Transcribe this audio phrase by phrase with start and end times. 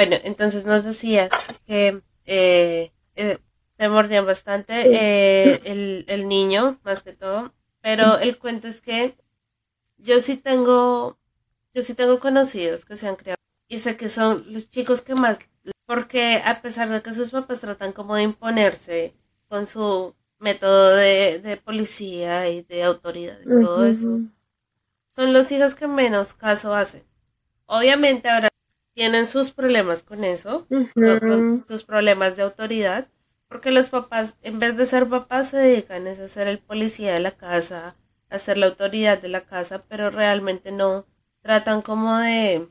[0.00, 1.28] Bueno, entonces nos decías
[1.66, 3.38] que eh, eh,
[3.76, 7.52] te mordían bastante eh, el, el niño, más que todo,
[7.82, 9.14] pero el cuento es que
[9.98, 11.18] yo sí tengo,
[11.74, 13.36] yo sí tengo conocidos que se han criado
[13.68, 15.38] y sé que son los chicos que más,
[15.84, 19.12] porque a pesar de que sus papás tratan como de imponerse
[19.50, 24.18] con su método de, policía y de autoridad y todo eso,
[25.06, 27.04] son los hijos que menos caso hacen.
[27.66, 28.48] Obviamente ahora
[28.94, 33.08] tienen sus problemas con eso, con sus problemas de autoridad,
[33.48, 37.20] porque los papás, en vez de ser papás, se dedican a ser el policía de
[37.20, 37.96] la casa,
[38.28, 41.06] a ser la autoridad de la casa, pero realmente no
[41.42, 42.68] tratan como de,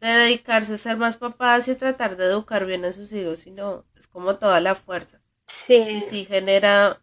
[0.00, 3.84] de dedicarse a ser más papás y tratar de educar bien a sus hijos, sino
[3.96, 5.20] es como toda la fuerza.
[5.66, 5.74] Sí.
[5.74, 7.01] Y sí genera,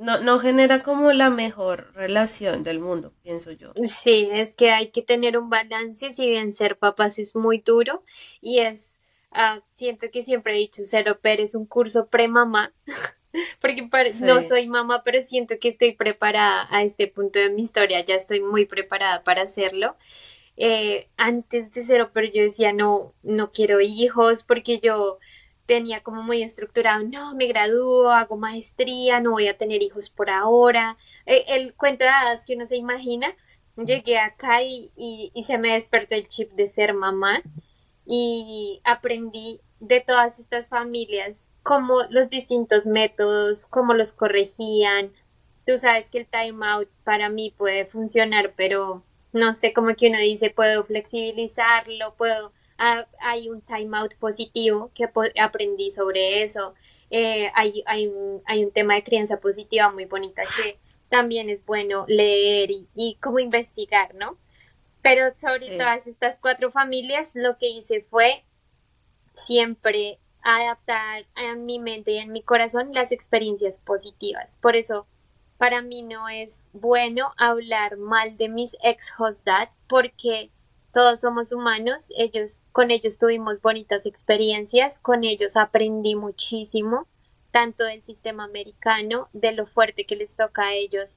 [0.00, 3.72] no, no genera como la mejor relación del mundo, pienso yo.
[3.84, 8.02] Sí, es que hay que tener un balance, si bien ser papás es muy duro
[8.40, 8.98] y es,
[9.32, 12.72] uh, siento que siempre he dicho, ser oper es un curso pre-mamá.
[13.60, 13.88] porque
[14.22, 18.14] no soy mamá, pero siento que estoy preparada a este punto de mi historia, ya
[18.14, 19.96] estoy muy preparada para hacerlo.
[20.56, 25.18] Eh, antes de ser pero yo decía, no, no quiero hijos porque yo
[25.70, 30.28] tenía como muy estructurado, no, me gradúo, hago maestría, no voy a tener hijos por
[30.28, 30.96] ahora.
[31.26, 33.36] Eh, el cuento de hadas que uno se imagina,
[33.76, 37.40] llegué acá y, y, se me despertó el chip de ser mamá
[38.04, 45.12] y aprendí de todas estas familias como los distintos métodos, cómo los corregían.
[45.68, 50.18] Tú sabes que el timeout para mí puede funcionar, pero no sé, cómo que uno
[50.18, 52.50] dice, puedo flexibilizarlo, puedo
[53.20, 55.08] hay un timeout positivo que
[55.40, 56.74] aprendí sobre eso.
[57.10, 61.64] Eh, hay, hay, un, hay un tema de crianza positiva muy bonita que también es
[61.66, 64.38] bueno leer y, y como investigar, ¿no?
[65.02, 68.44] Pero sobre todas estas cuatro familias, lo que hice fue
[69.34, 74.56] siempre adaptar en mi mente y en mi corazón las experiencias positivas.
[74.60, 75.06] Por eso,
[75.58, 79.46] para mí no es bueno hablar mal de mis ex host
[79.88, 80.50] porque
[80.92, 87.06] todos somos humanos, ellos, con ellos tuvimos bonitas experiencias, con ellos aprendí muchísimo,
[87.52, 91.10] tanto del sistema americano, de lo fuerte que les toca a ellos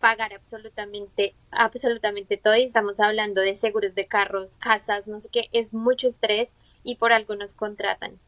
[0.00, 5.48] pagar absolutamente, absolutamente todo, y estamos hablando de seguros de carros, casas, no sé qué,
[5.52, 8.18] es mucho estrés y por algo nos contratan,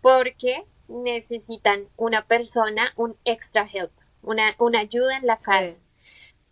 [0.00, 3.92] porque necesitan una persona, un extra help,
[4.22, 5.76] una, una ayuda en la casa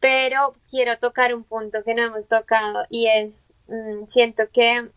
[0.01, 4.89] pero quiero tocar un punto que no hemos tocado y es, mm, siento que,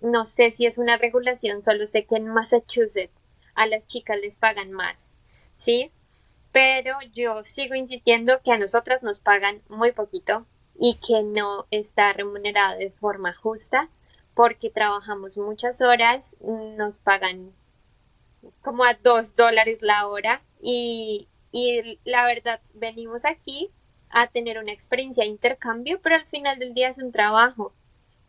[0.00, 3.12] no sé si es una regulación, solo sé que en Massachusetts
[3.54, 5.06] a las chicas les pagan más,
[5.56, 5.90] ¿sí?
[6.52, 10.46] Pero yo sigo insistiendo que a nosotras nos pagan muy poquito
[10.78, 13.88] y que no está remunerado de forma justa
[14.34, 17.52] porque trabajamos muchas horas, nos pagan
[18.62, 23.70] como a dos dólares la hora y, y la verdad venimos aquí
[24.16, 27.74] a tener una experiencia de intercambio, pero al final del día es un trabajo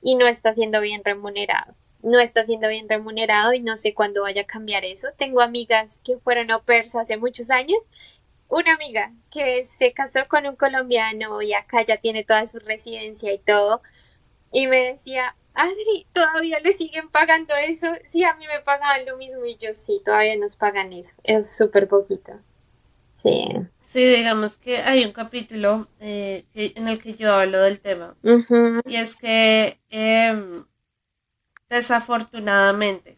[0.02, 1.74] y no está siendo bien remunerado.
[2.04, 5.08] No está siendo bien remunerado y no sé cuándo vaya a cambiar eso.
[5.18, 7.80] Tengo amigas que fueron au pairs hace muchos años.
[8.50, 13.34] Una amiga que se casó con un colombiano y acá ya tiene toda su residencia
[13.34, 13.82] y todo.
[14.52, 17.88] Y me decía, Adri, ¿todavía le siguen pagando eso?
[18.06, 21.12] Sí, a mí me pagaban lo mismo y yo sí, todavía nos pagan eso.
[21.24, 22.34] Es súper poquito.
[23.14, 23.32] Sí.
[23.88, 28.18] Sí, digamos que hay un capítulo eh, en el que yo hablo del tema.
[28.86, 30.66] Y es que em,
[31.70, 33.18] desafortunadamente,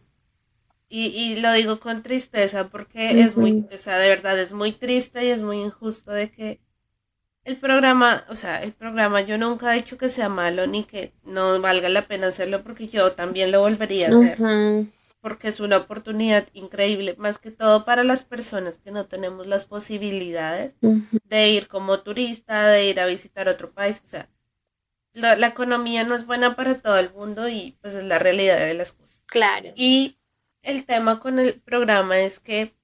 [0.88, 4.70] y, y, lo digo con tristeza porque es muy, o sea, de verdad es muy
[4.70, 6.60] triste y es muy injusto de que
[7.42, 11.12] el programa, o sea, el programa yo nunca he dicho que sea malo ni que
[11.24, 14.38] no valga la pena hacerlo porque yo también lo volvería a hacer
[15.20, 19.66] porque es una oportunidad increíble, más que todo para las personas que no tenemos las
[19.66, 24.00] posibilidades de ir como turista, de ir a visitar otro país.
[24.04, 24.28] O sea,
[25.12, 28.74] la, economía no es buena para todo el mundo y pues es la realidad de
[28.74, 29.24] las cosas.
[29.26, 29.72] Claro.
[29.74, 30.18] Y
[30.62, 32.74] el tema con el programa es que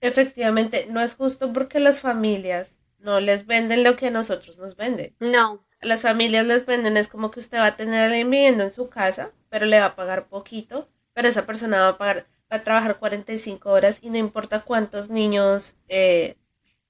[0.00, 4.76] efectivamente no es justo porque las familias no les venden lo que a nosotros nos
[4.76, 5.14] venden.
[5.18, 5.64] No.
[5.80, 8.62] A las familias les venden es como que usted va a tener a alguien viviendo
[8.62, 12.26] en su casa, pero le va a pagar poquito pero esa persona va a pagar,
[12.52, 16.36] va a trabajar 45 horas y no importa cuántos niños eh,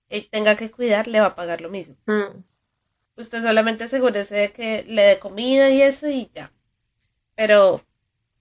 [0.09, 1.95] eh, tenga que cuidar, le va a pagar lo mismo.
[2.07, 2.43] Mm.
[3.17, 6.51] Usted solamente asegúrese de que le dé comida y eso y ya.
[7.37, 7.81] Pero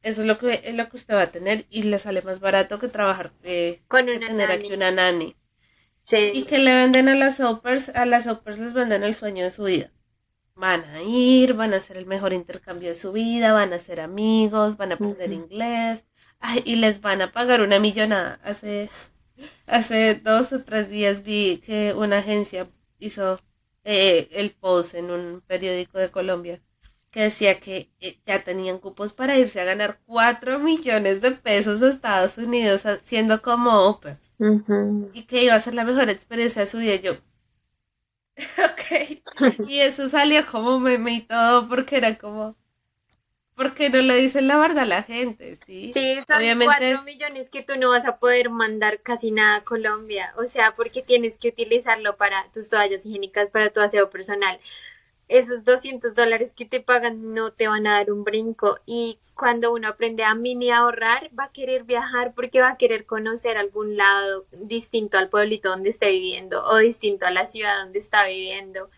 [0.01, 2.39] eso es lo que es lo que usted va a tener y le sale más
[2.39, 5.35] barato que trabajar eh, con una tener aquí una nani.
[6.01, 6.31] Sí.
[6.33, 9.51] Y que le venden a las opers, a las opers les venden el sueño de
[9.51, 9.91] su vida.
[10.55, 13.99] Van a ir, van a hacer el mejor intercambio de su vida, van a ser
[13.99, 16.05] amigos, van a aprender inglés
[16.63, 18.39] y les van a pagar una millonada.
[18.43, 18.89] Hace,
[19.67, 22.69] hace dos o tres días vi que una agencia
[22.99, 23.39] hizo
[23.83, 26.61] eh, el post en un periódico de Colombia
[27.11, 31.81] que decía que eh, ya tenían cupos para irse a ganar cuatro millones de pesos
[31.81, 34.19] a Estados Unidos haciendo como Oprah.
[35.13, 36.95] Y que iba a ser la mejor experiencia de su vida.
[36.95, 37.13] Yo,
[38.57, 39.21] ok.
[39.67, 42.55] Y eso salió como meme y todo porque era como,
[43.55, 45.91] porque no le dicen la verdad a la gente, ¿sí?
[45.93, 46.65] Sí, son Obviamente...
[46.65, 50.75] cuatro millones que tú no vas a poder mandar casi nada a Colombia, o sea,
[50.75, 54.59] porque tienes que utilizarlo para tus toallas higiénicas, para tu aseo personal.
[55.27, 59.73] Esos 200 dólares que te pagan no te van a dar un brinco y cuando
[59.73, 63.97] uno aprende a mini ahorrar va a querer viajar porque va a querer conocer algún
[63.97, 68.89] lado distinto al pueblito donde esté viviendo o distinto a la ciudad donde está viviendo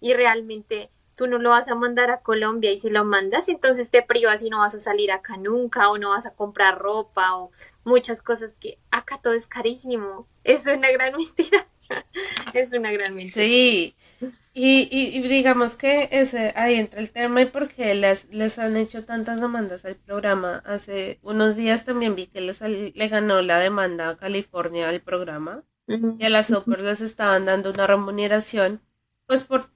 [0.00, 3.90] y realmente tú no lo vas a mandar a Colombia y si lo mandas entonces
[3.90, 7.36] te privas y no vas a salir acá nunca o no vas a comprar ropa
[7.36, 7.50] o
[7.84, 10.26] muchas cosas que acá todo es carísimo.
[10.44, 11.66] Es una gran mentira.
[12.52, 13.34] es una gran mentira.
[13.34, 13.96] Sí.
[14.54, 19.04] Y, y, digamos que ese ahí entra el tema y porque les, les han hecho
[19.04, 20.62] tantas demandas al programa.
[20.66, 25.64] Hace unos días también vi que les, le ganó la demanda a California al programa
[25.86, 28.80] y a las Opers les estaban dando una remuneración
[29.26, 29.68] pues por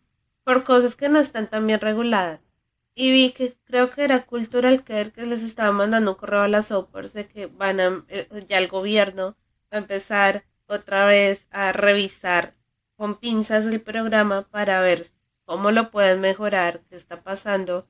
[0.47, 2.41] por cosas que no están tan bien reguladas.
[2.95, 6.49] Y vi que creo que era Cultural Care que les estaba mandando un correo a
[6.49, 9.37] las OPERS de que van a, eh, ya el gobierno
[9.73, 12.55] va a empezar otra vez a revisar
[12.97, 15.11] con pinzas el programa para ver
[15.45, 17.87] cómo lo pueden mejorar, qué está pasando,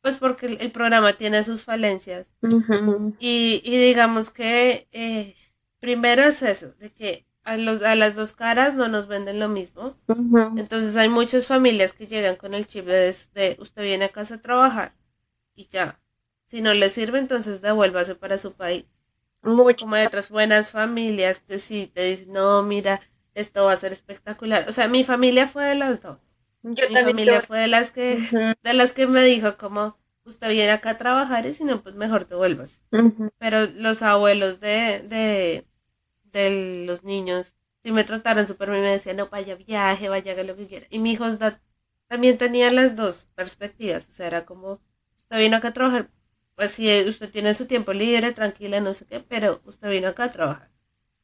[0.00, 2.36] pues porque el, programa tiene sus falencias.
[3.18, 5.34] y, y, digamos que eh,
[5.80, 9.48] primero es eso, de que a, los, a las dos caras no nos venden lo
[9.48, 9.96] mismo.
[10.56, 14.42] Entonces hay muchas familias que llegan con el chip de, usted viene a casa a
[14.42, 14.94] trabajar
[15.54, 16.00] y ya.
[16.44, 18.84] Si no le sirve, entonces devuélvase para su país.
[19.42, 19.84] Mucho.
[19.84, 23.00] Como hay otras buenas familias que sí te dicen, no, mira,
[23.36, 24.66] esto va a ser espectacular.
[24.68, 26.36] O sea, mi familia fue de las dos.
[26.76, 28.28] Yo mi familia fue de las que,
[28.62, 31.94] de las que me dijo como, usted viene acá a trabajar y si no, pues
[31.94, 32.82] mejor devuélvase.
[33.38, 35.66] Pero los abuelos de, de,
[36.24, 40.44] de los niños, si me trataron súper bien, me decían, no, vaya viaje, vaya haga
[40.44, 40.86] lo que quiera.
[40.90, 41.26] Y mi hijo
[42.08, 44.80] también tenía las dos perspectivas, o sea, era como,
[45.16, 46.10] usted vino acá a trabajar,
[46.56, 50.24] pues si usted tiene su tiempo libre, tranquila, no sé qué, pero usted vino acá
[50.24, 50.70] a trabajar.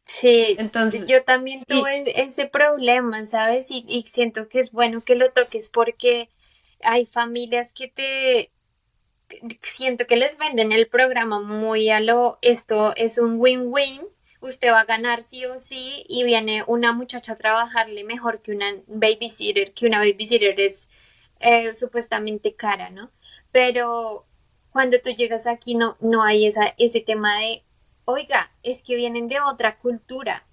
[0.04, 3.70] Sí, entonces yo también tuve ese problema, ¿sabes?
[3.70, 6.28] Y, y siento que es bueno que lo toques porque
[6.81, 8.50] hay familias que te
[9.62, 14.02] siento que les venden el programa muy a lo esto es un win-win
[14.43, 18.52] usted va a ganar sí o sí y viene una muchacha a trabajarle mejor que
[18.52, 20.90] una babysitter, que una babysitter es
[21.40, 23.10] eh, supuestamente cara, ¿no?
[23.52, 24.26] Pero
[24.70, 27.62] cuando tú llegas aquí no, no hay esa, ese tema de,
[28.04, 30.44] oiga, es que vienen de otra cultura.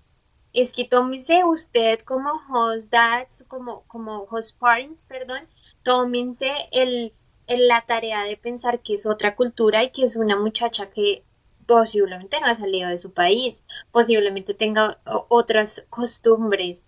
[0.54, 5.48] Es que tómese usted como host dads, como, como host parents, perdón,
[5.84, 7.14] tómense el,
[7.48, 11.24] el, la tarea de pensar que es otra cultura y que es una muchacha que
[11.68, 16.84] posiblemente no ha salido de su país, posiblemente tenga otras costumbres.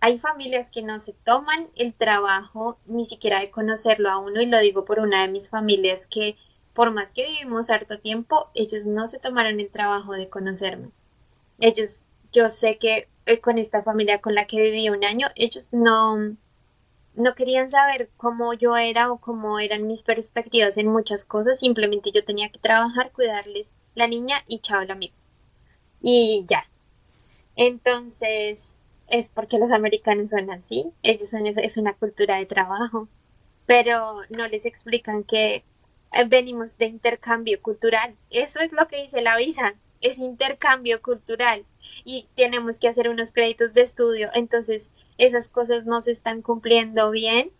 [0.00, 4.46] Hay familias que no se toman el trabajo ni siquiera de conocerlo a uno y
[4.46, 6.36] lo digo por una de mis familias que
[6.74, 10.90] por más que vivimos harto tiempo, ellos no se tomaron el trabajo de conocerme.
[11.58, 15.74] Ellos, yo sé que eh, con esta familia con la que viví un año, ellos
[15.74, 16.16] no,
[17.14, 22.10] no querían saber cómo yo era o cómo eran mis perspectivas en muchas cosas, simplemente
[22.10, 25.14] yo tenía que trabajar, cuidarles la niña y chao el amigo.
[26.00, 26.64] Y ya.
[27.54, 33.08] Entonces, es porque los americanos son así, ellos son, es una cultura de trabajo,
[33.66, 35.64] pero no les explican que
[36.28, 38.14] venimos de intercambio cultural.
[38.30, 41.64] Eso es lo que dice la visa, es intercambio cultural
[42.04, 47.10] y tenemos que hacer unos créditos de estudio, entonces esas cosas no se están cumpliendo
[47.10, 47.52] bien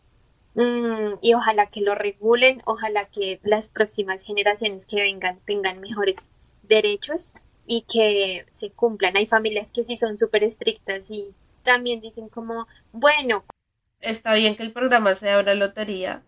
[0.54, 6.30] Mm, y ojalá que lo regulen, ojalá que las próximas generaciones que vengan tengan mejores
[6.62, 7.32] derechos
[7.66, 9.16] y que se cumplan.
[9.16, 13.44] Hay familias que sí son súper estrictas y también dicen como, bueno.
[14.00, 16.22] Está bien que el programa sea una lotería,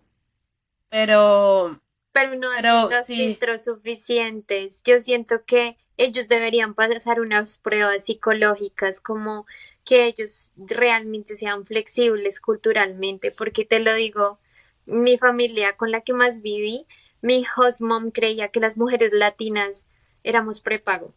[0.89, 1.81] pero...
[2.15, 4.83] Pero no hay los filtros suficientes.
[4.85, 9.47] Yo siento que ellos deberían pasar unas pruebas psicológicas como
[9.85, 14.39] que ellos realmente sean flexibles culturalmente, porque te lo digo,
[14.87, 16.87] mi familia con la que más viví,
[17.21, 19.89] mi host mom creía que las mujeres latinas
[20.23, 21.13] éramos prepago.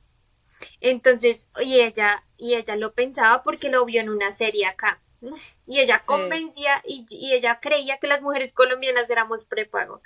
[0.82, 5.00] Entonces, y ella, y ella lo pensaba porque lo vio en una serie acá.
[5.68, 10.02] Y ella convencía y, y, ella creía que las mujeres colombianas éramos prepago.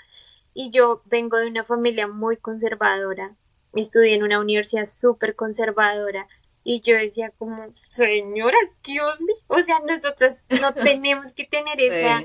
[0.53, 3.35] Y yo vengo de una familia muy conservadora.
[3.73, 6.27] Estudié en una universidad súper conservadora.
[6.63, 9.33] Y yo decía como, señora, excuse me.
[9.47, 12.23] O sea, nosotros no tenemos que tener esa,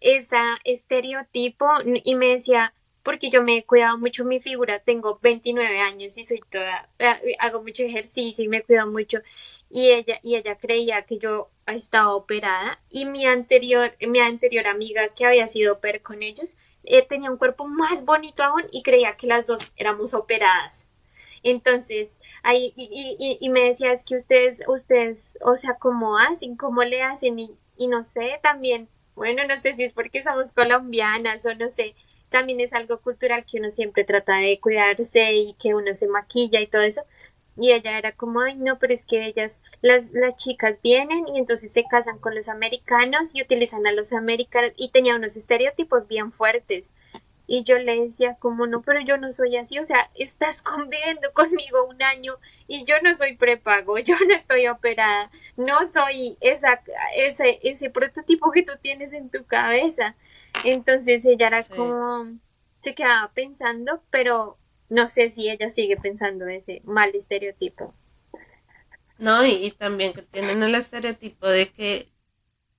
[0.00, 1.66] esa estereotipo.
[2.04, 2.72] Y me decía,
[3.04, 7.36] porque yo me he cuidado mucho mi figura, tengo 29 años y soy toda, eh,
[7.38, 9.20] hago mucho ejercicio y me cuido mucho
[9.68, 15.08] y ella, y ella creía que yo estaba operada y mi anterior, mi anterior amiga
[15.08, 19.16] que había sido oper con ellos eh, tenía un cuerpo más bonito aún y creía
[19.16, 20.88] que las dos éramos operadas.
[21.42, 26.56] Entonces, ahí, y, me decía, es que ustedes, ustedes, o sea, ¿cómo hacen?
[26.56, 27.38] ¿Cómo le hacen?
[27.38, 31.94] Y no sé, también, bueno, no sé si es porque somos colombianas o no sé,
[32.34, 36.60] también es algo cultural que uno siempre trata de cuidarse y que uno se maquilla
[36.60, 37.02] y todo eso.
[37.56, 41.38] Y ella era como, ay, no, pero es que ellas, las, las chicas vienen y
[41.38, 46.08] entonces se casan con los americanos y utilizan a los americanos y tenía unos estereotipos
[46.08, 46.90] bien fuertes.
[47.46, 51.32] Y yo le decía, como no, pero yo no soy así, o sea, estás conviviendo
[51.32, 56.82] conmigo un año y yo no soy prepago, yo no estoy operada, no soy esa,
[57.16, 60.16] ese, ese prototipo que tú tienes en tu cabeza.
[60.64, 62.38] Entonces ella era como,
[62.80, 64.56] se quedaba pensando, pero
[64.88, 67.94] no sé si ella sigue pensando ese mal estereotipo.
[69.18, 72.08] No, y, también que tienen el estereotipo de que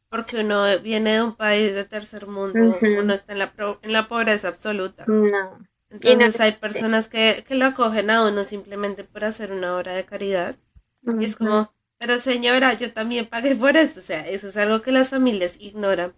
[0.09, 4.07] porque uno viene de un país de tercer mundo, uno está en la, en la
[4.07, 5.05] pobreza absoluta.
[5.07, 5.59] No.
[5.89, 10.05] Entonces hay personas que, que lo acogen a uno simplemente por hacer una obra de
[10.05, 10.55] caridad.
[11.19, 13.99] Y es como, pero señora, yo también pagué por esto.
[13.99, 16.13] O sea, eso es algo que las familias ignoran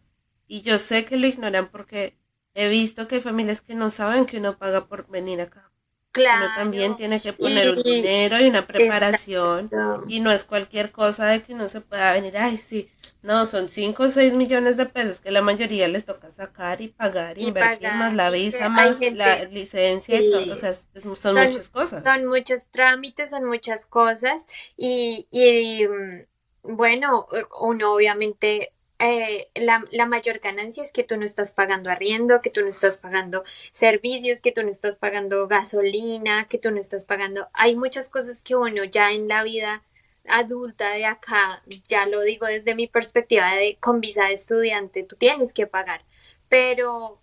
[0.48, 2.18] y yo sé que lo ignoran porque
[2.54, 5.67] he visto que hay familias que no saben que uno paga por venir acá.
[6.12, 6.46] Claro.
[6.46, 9.70] Uno también tiene que poner un dinero y una preparación.
[10.08, 12.90] Y no es cualquier cosa de que uno se pueda venir, ay, sí.
[13.22, 16.88] No, son 5 o 6 millones de pesos que la mayoría les toca sacar y
[16.88, 20.52] pagar, y invertir más la visa, más la licencia y todo.
[20.52, 22.04] O sea, son, muchas cosas.
[22.04, 24.48] Son muchos trámites, son muchas cosas.
[24.78, 27.28] Y, y mm, bueno,
[27.60, 32.50] uno obviamente eh, la, la, mayor ganancia es que tú no estás pagando arriendo, que
[32.50, 37.06] tú no estás pagando servicios, que tú no estás pagando gasolina, que tú no estás
[37.06, 37.48] pagando.
[37.54, 39.84] Hay muchas cosas que uno ya en la vida
[40.28, 45.16] adulta de acá, ya lo digo desde mi perspectiva de con visa de estudiante, tú
[45.16, 46.04] tienes que pagar.
[46.50, 47.22] Pero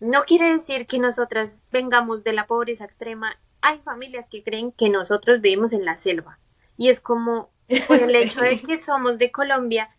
[0.00, 3.38] no quiere decir que nosotras vengamos de la pobreza extrema.
[3.60, 6.38] Hay familias que creen que nosotros vivimos en la selva.
[6.76, 7.50] Y es como
[7.88, 9.90] por el hecho de que somos de Colombia,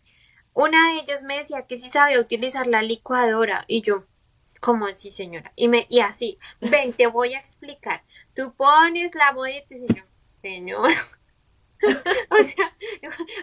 [0.54, 4.04] una de ellas me decía que sí sabía utilizar la licuadora y yo,
[4.60, 5.52] ¿cómo así, señora?
[5.56, 8.02] Y, me, y así, ven, te voy a explicar.
[8.34, 10.02] Tú pones la molleta y yo,
[10.42, 10.90] señor.
[12.30, 12.76] o, sea,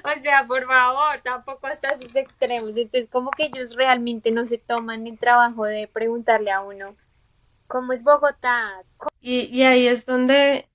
[0.03, 2.71] o sea, por favor, tampoco hasta sus extremos.
[2.75, 6.95] Entonces, como que ellos realmente no se toman el trabajo de preguntarle a uno,
[7.67, 8.83] ¿cómo es Bogotá?
[9.21, 10.69] Y, y ahí es donde,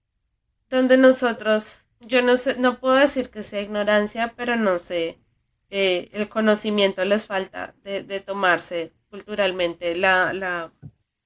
[0.69, 5.22] donde nosotros, yo no sé, no puedo decir que sea ignorancia, pero no sé
[5.75, 10.71] eh, el conocimiento les falta de, de tomarse culturalmente la, la,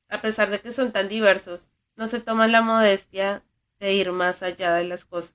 [0.09, 3.43] a pesar de que son tan diversos, no se toman la modestia
[3.81, 5.35] de ir más allá de las cosas.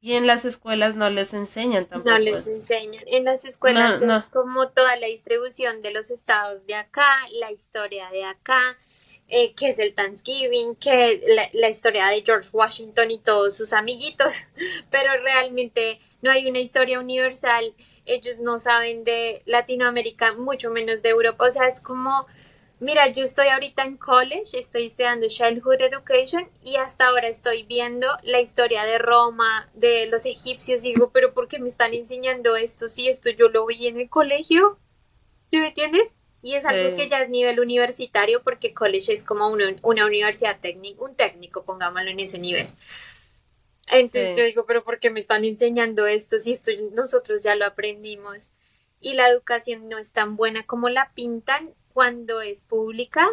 [0.00, 2.10] Y en las escuelas no les enseñan tampoco.
[2.10, 3.04] No les enseñan.
[3.06, 8.10] En las escuelas es como toda la distribución de los estados de acá, la historia
[8.10, 8.76] de acá,
[9.28, 13.72] eh, que es el Thanksgiving, que la, la, historia de George Washington y todos sus
[13.72, 14.32] amiguitos,
[14.90, 17.74] pero realmente no hay una historia universal
[18.14, 21.46] ellos no saben de Latinoamérica, mucho menos de Europa.
[21.46, 22.26] O sea, es como,
[22.80, 28.06] mira, yo estoy ahorita en college, estoy estudiando Childhood Education y hasta ahora estoy viendo
[28.22, 30.84] la historia de Roma, de los egipcios.
[30.84, 32.88] Y digo, pero ¿por qué me están enseñando esto?
[32.88, 34.78] Si esto yo lo vi en el colegio,
[35.52, 36.16] ¿me entiendes?
[36.42, 40.58] Y es algo que ya es nivel universitario porque college es como una, una universidad
[40.58, 42.68] técnica, un técnico, pongámoslo en ese nivel.
[43.90, 47.66] Entonces yo digo, pero ¿por qué me están enseñando esto si esto nosotros ya lo
[47.66, 48.50] aprendimos?
[49.00, 53.28] Y la educación no es tan buena como la pintan cuando es pública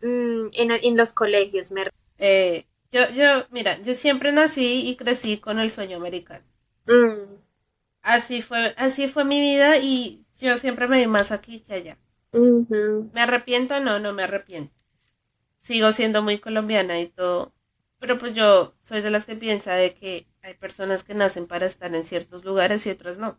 [0.00, 1.70] mm, en, los colegios.
[2.18, 6.44] Eh, yo, yo, mira, yo siempre nací y crecí con el sueño americano.
[6.86, 7.34] Mm.
[8.02, 11.98] Así fue, así fue mi vida y yo siempre me vi más aquí que allá.
[12.32, 13.80] ¿Me arrepiento?
[13.80, 14.72] No, no me arrepiento.
[15.60, 17.52] Sigo siendo muy colombiana y todo,
[17.98, 21.66] pero pues yo soy de las que piensa de que hay personas que nacen para
[21.66, 23.38] estar en ciertos lugares y otras no.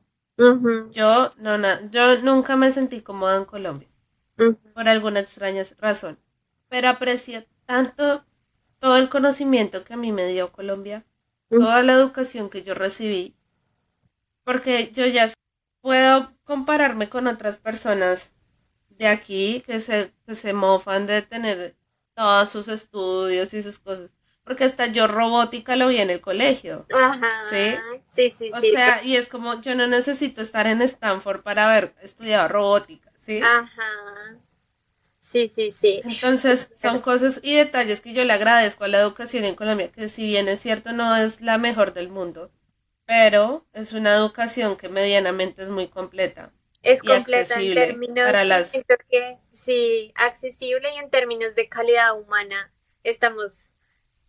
[0.92, 1.58] Yo no
[1.90, 3.90] yo nunca me sentí cómoda en Colombia
[4.74, 6.20] por alguna extraña razón,
[6.70, 8.26] pero aprecio tanto
[8.80, 11.06] todo el conocimiento que a mí me dio Colombia,
[11.58, 13.36] toda la educación que yo recibí,
[14.44, 15.28] porque yo ya
[15.82, 18.32] puedo compararme con otras personas
[18.90, 21.76] de aquí que se, que se mofan de tener
[22.16, 24.14] todos sus estudios y sus cosas.
[24.50, 26.86] Porque hasta yo robótica lo vi en el colegio.
[26.92, 27.42] Ajá.
[27.50, 27.56] ¿Sí?
[28.08, 31.94] Sí, sí, O sea, y es como, yo no necesito estar en Stanford para haber
[32.02, 33.40] estudiado robótica, ¿sí?
[33.44, 34.38] Ajá.
[35.22, 36.02] Sí, sí, sí.
[36.04, 40.10] Entonces, son cosas y detalles que yo le agradezco a la educación en Colombia, que
[40.10, 42.52] si bien es cierto, no es la mejor del mundo,
[43.06, 46.52] pero es una educación que medianamente es muy completa.
[46.82, 48.72] Es y completa en accesible términos, para las-
[49.10, 52.72] que sí, accesible y en términos de calidad humana
[53.04, 53.74] estamos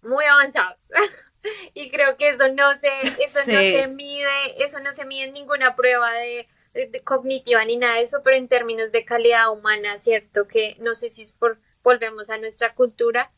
[0.03, 0.79] muy avanzados.
[1.75, 5.33] Y creo que eso no se, eso no se mide, eso no se mide en
[5.33, 9.51] ninguna prueba de, de- de cognitiva ni nada de eso, pero en términos de calidad
[9.51, 13.33] humana, cierto que no sé si es por, volvemos a nuestra cultura,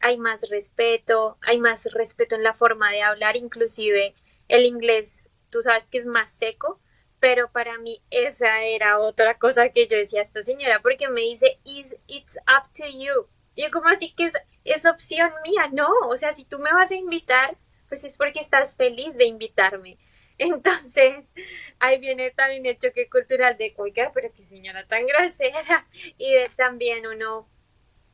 [0.00, 4.14] hay más respeto, hay más respeto en la forma de hablar, inclusive
[4.48, 6.80] el inglés, tú sabes que es más seco,
[7.18, 11.20] pero para mí esa era otra cosa que yo decía a esta señora, porque me
[11.22, 13.28] dice, Is, it's up to you.
[13.54, 16.72] Y yo como así que es, es opción mía, no, o sea, si tú me
[16.72, 17.56] vas a invitar,
[17.88, 19.98] pues es porque estás feliz de invitarme.
[20.38, 21.32] Entonces,
[21.78, 25.86] ahí viene también el choque cultural de, oiga, pero qué señora tan grosera.
[26.18, 27.48] Y de también uno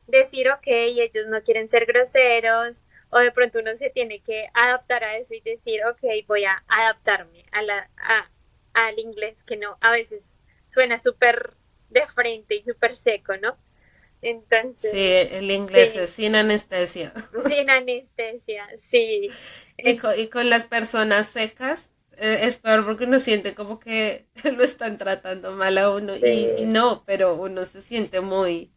[0.07, 5.03] decir, ok, ellos no quieren ser groseros, o de pronto uno se tiene que adaptar
[5.03, 8.29] a eso y decir, ok, voy a adaptarme a la, a,
[8.73, 11.53] al inglés, que no, a veces suena súper
[11.89, 13.57] de frente y súper seco, ¿no?
[14.29, 14.99] Entonces, Sí,
[15.35, 15.99] el inglés sí.
[15.99, 17.13] es sin anestesia.
[17.47, 19.29] sin anestesia, sí.
[19.77, 24.25] Y con, y con las personas secas eh, es peor porque uno siente como que
[24.43, 26.49] lo están tratando mal a uno y, Sí.
[26.57, 28.71] y no, pero uno se siente muy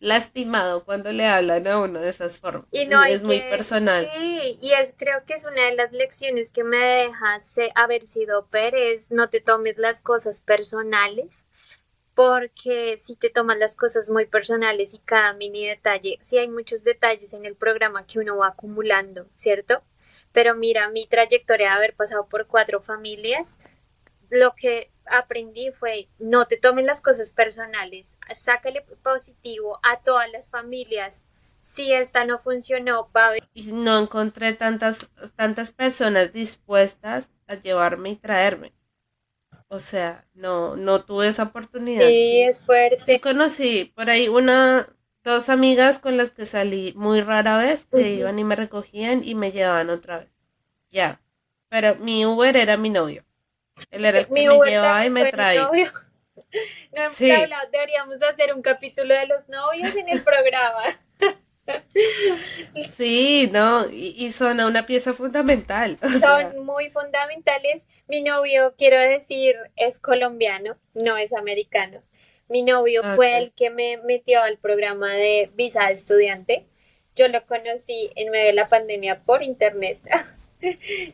[0.00, 2.66] lastimado cuando le hablan a uno de esas formas.
[2.72, 4.10] Y no es, muy personal.
[4.18, 8.06] Sí, y es creo que es una de las lecciones que me deja se- haber
[8.06, 11.46] sido Pérez, no te tomes las cosas personales,
[12.14, 16.84] porque si te tomas las cosas muy personales y cada mini detalle, sí hay muchos
[16.84, 19.82] detalles en el programa que uno va acumulando, ¿cierto?
[20.32, 23.58] Pero mira, mi trayectoria de haber pasado por cuatro familias,
[24.30, 30.48] lo que aprendí fue no te tomes las cosas personales, sácale positivo a todas las
[30.48, 31.24] familias.
[31.60, 38.16] Si esta no funcionó, va Y no encontré tantas, tantas personas dispuestas a llevarme y
[38.16, 38.72] traerme.
[39.74, 42.06] O sea, no, no tuve esa oportunidad.
[42.06, 43.02] Sí, es fuerte.
[43.04, 44.86] Sí conocí por ahí una,
[45.24, 48.06] dos amigas con las que salí muy rara vez, que Ujú.
[48.20, 50.28] iban y me recogían y me llevaban otra vez.
[50.90, 51.20] Ya.
[51.70, 53.24] Pero mi Uber era mi novio.
[53.90, 55.68] Él era el que Mi me Uber llevaba y me traía.
[56.92, 57.32] No hemos Sí.
[57.32, 60.82] hablado, deberíamos hacer un capítulo de los novios en el programa.
[62.92, 65.98] Sí, no, y, y son una pieza fundamental.
[66.02, 67.88] O sea, Son muy fundamentales.
[68.08, 72.02] Mi novio, quiero decir, es colombiano, no es americano.
[72.48, 73.14] Mi novio Ok.
[73.16, 76.66] fue el que me metió al programa de visa de estudiante.
[77.16, 79.98] Yo lo conocí en medio de la pandemia por internet.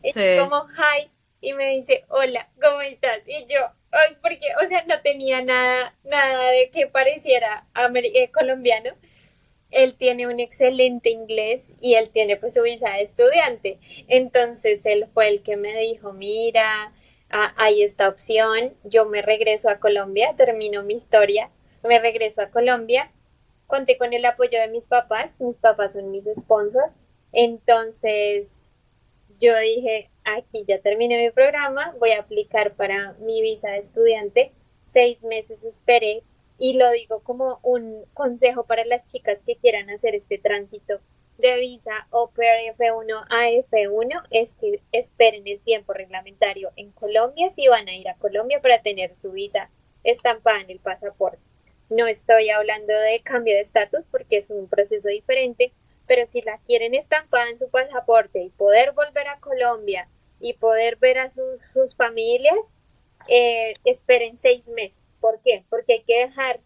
[0.03, 0.19] Y Sí.
[0.39, 1.09] como, hi,
[1.41, 3.27] y me dice, hola, ¿cómo estás?
[3.27, 3.59] Y yo,
[3.91, 8.91] ay, porque, o sea, no tenía nada, nada de que pareciera eh, colombiano.
[9.71, 13.79] Él tiene un excelente inglés y él tiene pues su visa de estudiante.
[14.07, 16.93] Entonces él fue el que me dijo, mira,
[17.29, 21.49] hay esta opción, yo me regreso a Colombia, termino mi historia,
[21.83, 23.11] me regreso a Colombia,
[23.67, 26.91] conté con el apoyo de mis papás, mis papás son mis sponsors,
[27.31, 28.73] entonces
[29.39, 34.51] yo dije, aquí ya terminé mi programa, voy a aplicar para mi visa de estudiante,
[34.83, 36.23] seis meses esperé
[36.61, 40.99] y lo digo como un consejo para las chicas que quieran hacer este tránsito
[41.39, 47.67] de visa o F1 a F1 es que esperen el tiempo reglamentario en Colombia si
[47.67, 49.71] van a ir a Colombia para tener su visa
[50.03, 51.39] estampada en el pasaporte.
[51.89, 55.73] No estoy hablando de cambio de estatus porque es un proceso diferente,
[56.05, 60.07] pero si la quieren estampada en su pasaporte y poder volver a Colombia
[60.39, 62.71] y poder ver a sus, familias,
[63.27, 65.00] eh, esperen seis meses.
[65.21, 65.63] ¿Por qué?
[65.69, 66.59] Porque hay que dejar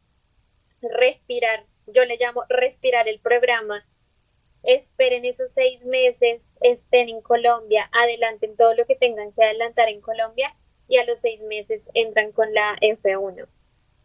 [0.81, 3.85] respirar, yo le llamo respirar el programa.
[4.63, 10.01] Esperen esos seis meses, estén en Colombia, adelanten todo lo que tengan que adelantar en
[10.01, 10.55] Colombia
[10.87, 13.47] y a los seis meses entran con la F1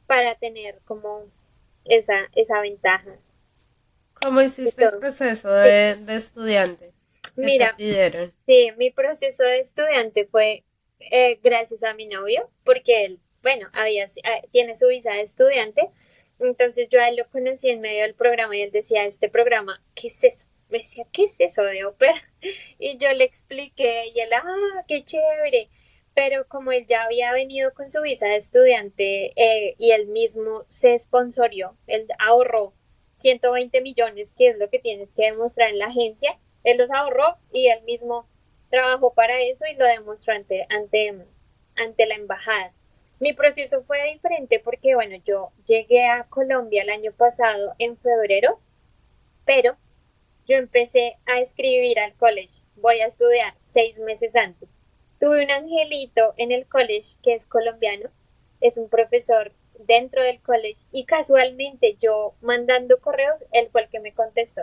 [0.06, 1.24] para tener como
[1.84, 3.16] esa, esa ventaja.
[4.14, 6.92] ¿Cómo hiciste el proceso de, de estudiante?
[7.34, 7.74] ¿Qué Mira?
[8.44, 10.64] Sí, mi proceso de estudiante fue
[10.98, 15.88] eh, gracias a mi novio, porque él, bueno, había, eh, tiene su visa de estudiante,
[16.38, 19.82] entonces yo a él lo conocí en medio del programa y él decía, este programa,
[19.94, 20.48] ¿qué es eso?
[20.68, 22.14] Me decía, ¿qué es eso de ópera?
[22.78, 25.68] Y yo le expliqué y él, ah, qué chévere.
[26.14, 30.64] pero como él ya había venido con su visa de estudiante eh, y él mismo
[30.68, 32.74] se sponsorió, él ahorró
[33.14, 37.36] 120 millones, que es lo que tienes que demostrar en la agencia, él los ahorró
[37.52, 38.28] y él mismo
[38.70, 41.14] trabajó para eso y lo demostró ante, ante,
[41.76, 42.72] ante la embajada.
[43.20, 48.58] Mi proceso fue diferente porque, bueno, yo llegué a Colombia el año pasado en febrero,
[49.44, 49.76] pero
[50.46, 52.62] yo empecé a escribir al college.
[52.76, 54.70] Voy a estudiar seis meses antes.
[55.20, 58.08] Tuve un angelito en el college que es colombiano,
[58.62, 64.00] es un profesor dentro del college y casualmente yo mandando correos, él fue el que
[64.00, 64.62] me contestó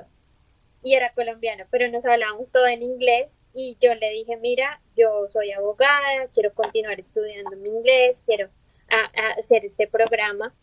[0.84, 5.28] y era colombiano, pero nos hablábamos todo en inglés y yo le dije, mira, yo
[5.32, 8.50] soy abogada, quiero continuar estudiando mi inglés, quiero
[9.38, 10.54] hacer este programa.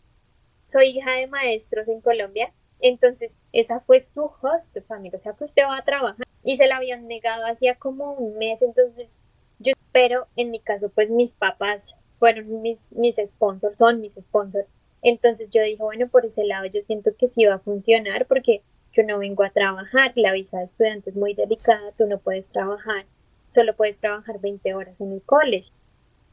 [0.67, 5.43] Soy hija de maestros en Colombia, entonces esa fue su host familia, o sea que
[5.43, 9.19] usted va a trabajar y se la habían negado hacía como un mes, entonces
[9.59, 14.67] yo espero, en mi caso, pues mis papás fueron mis, mis sponsors, son mis sponsors.
[15.01, 18.63] Entonces yo dije, bueno, por ese lado yo siento que sí va a funcionar porque
[18.95, 22.49] yo no vengo a trabajar, la visa de estudiante es muy delicada, tú no puedes
[22.49, 23.05] trabajar,
[23.49, 25.69] solo puedes trabajar 20 horas en el college.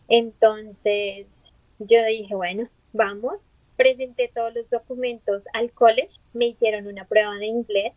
[0.08, 3.44] Entonces yo dije, bueno, vamos,
[3.76, 7.92] presenté todos los documentos al college, me hicieron una prueba de inglés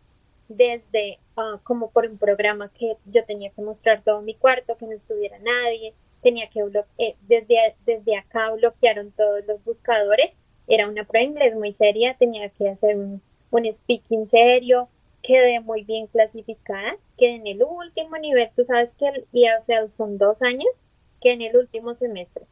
[0.48, 4.86] desde ah, como por un programa que yo tenía que mostrar todo mi cuarto, que
[4.86, 6.60] no estuviera nadie, tenía que
[6.98, 10.30] eh, desde, desde acá bloquearon todos los buscadores,
[10.68, 14.88] era una prueba de inglés muy seria, tenía que hacer un un speaking serio,
[15.22, 20.18] quedé muy bien clasificada, quedé en el último nivel, tú sabes que el ESL son
[20.18, 20.82] dos años,
[21.20, 22.44] quedé en el último semestre.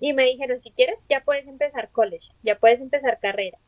[0.00, 3.58] Y me dijeron, si quieres, ya puedes empezar college, ya puedes empezar carrera.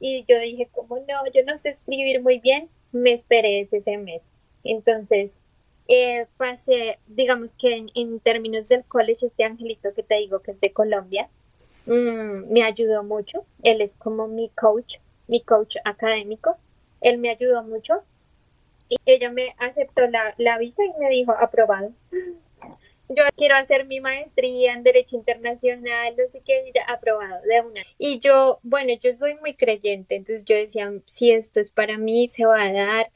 [0.00, 4.32] Y yo dije, como no, yo no sé escribir muy bien, me esperé ese semestre.
[4.64, 5.40] Entonces,
[5.88, 10.60] eh, pasé, digamos que en, términos del college, este angelito que te digo que es
[10.60, 11.28] de Colombia,
[11.86, 13.44] mm, me ayudó mucho.
[13.62, 14.96] Él es como mi coach
[15.28, 16.56] mi coach académico.
[17.00, 18.02] Él me ayudó mucho
[18.88, 21.92] y ella me aceptó la, la visa y me dijo, aprobado.
[23.10, 27.80] Yo quiero hacer mi maestría en Derecho Internacional, no sé qué, ya aprobado de una.
[27.96, 32.28] Y yo, bueno, yo soy muy creyente, entonces yo decía, si esto es para mí,
[32.28, 33.10] se va a dar.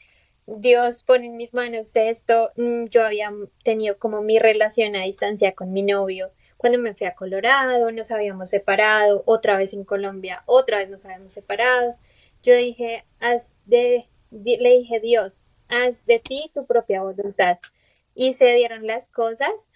[0.46, 2.52] Dios pone en mis manos esto.
[2.56, 3.32] Mm, yo había
[3.64, 6.30] tenido como mi relación a distancia con mi novio
[6.62, 11.04] cuando me fui a Colorado, nos habíamos separado, otra vez en Colombia, otra vez nos
[11.04, 11.96] habíamos separado.
[12.44, 17.58] Yo dije, haz de, le dije, Dios, haz de ti tu propia voluntad.
[18.14, 19.68] Y se dieron las cosas.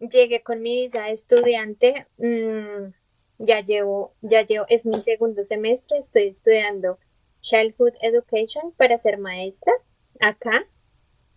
[0.00, 2.06] Llegué con mi visa de estudiante.
[2.18, 2.92] Mm,
[3.38, 6.98] ya llevo, ya llevo, es mi segundo semestre, estoy estudiando
[7.40, 9.72] Childhood Education para ser maestra
[10.20, 10.66] acá.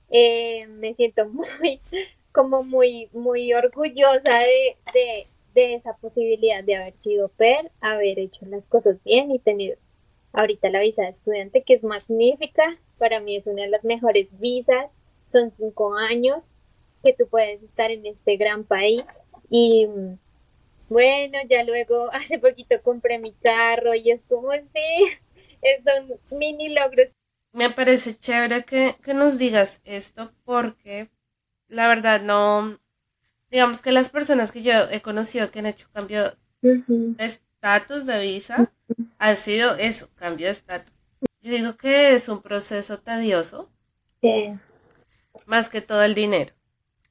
[0.10, 1.80] Eh, me siento muy,
[2.32, 8.46] como muy, muy orgullosa de, de, de esa posibilidad de haber sido PER, haber hecho
[8.46, 9.78] las cosas bien y tener
[10.34, 12.64] ahorita la visa de estudiante que es magnífica.
[12.98, 14.92] Para mí es una de las mejores visas.
[15.28, 16.50] Son cinco años
[17.04, 19.04] que tú puedes estar en este gran país
[19.50, 19.88] y
[20.90, 25.20] bueno, ya luego hace poquito compré mi carro y es como sí,
[25.84, 27.10] son mini logros.
[27.54, 31.10] Me parece chévere que, que nos digas esto porque
[31.72, 32.80] la verdad no,
[33.50, 38.20] digamos que las personas que yo he conocido que han hecho cambio de estatus de
[38.20, 38.72] visa,
[39.18, 40.94] ha sido eso, cambio de estatus.
[41.42, 43.70] Yo digo que es un proceso tedioso.
[44.22, 44.54] Sí.
[45.46, 46.54] Más que todo el dinero.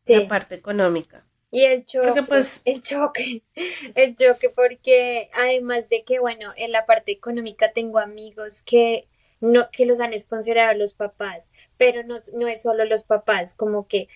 [0.06, 1.24] La parte económica.
[1.52, 3.42] Y el choque, pues, el choque,
[3.96, 9.08] el choque, porque además de que, bueno, en la parte económica tengo amigos que
[9.40, 13.88] no, que los han sponsorado los papás, pero no, no es solo los papás, como
[13.88, 14.08] que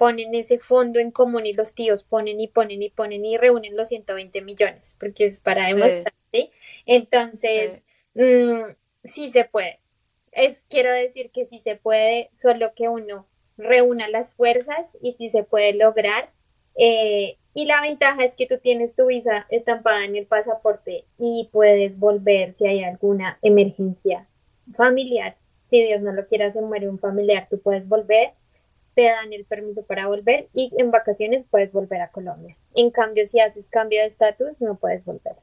[0.00, 3.76] ponen ese fondo en común y los tíos ponen y ponen y ponen y reúnen
[3.76, 6.14] los 120 millones, porque es para demostrar,
[6.86, 7.84] Entonces,
[8.14, 8.22] sí.
[8.22, 9.78] Mm, sí se puede.
[10.32, 13.26] Es, quiero decir que sí se puede, solo que uno
[13.58, 16.30] reúna las fuerzas y sí se puede lograr.
[16.76, 21.50] Eh, y la ventaja es que tú tienes tu visa estampada en el pasaporte y
[21.52, 24.26] puedes volver si hay alguna emergencia
[24.74, 25.36] familiar.
[25.66, 28.32] Si Dios no lo quiere, se muere un familiar, tú puedes volver
[29.00, 32.58] te dan el permiso para volver y en vacaciones puedes volver a Colombia.
[32.74, 35.36] En cambio, si haces cambio de estatus, no puedes volver.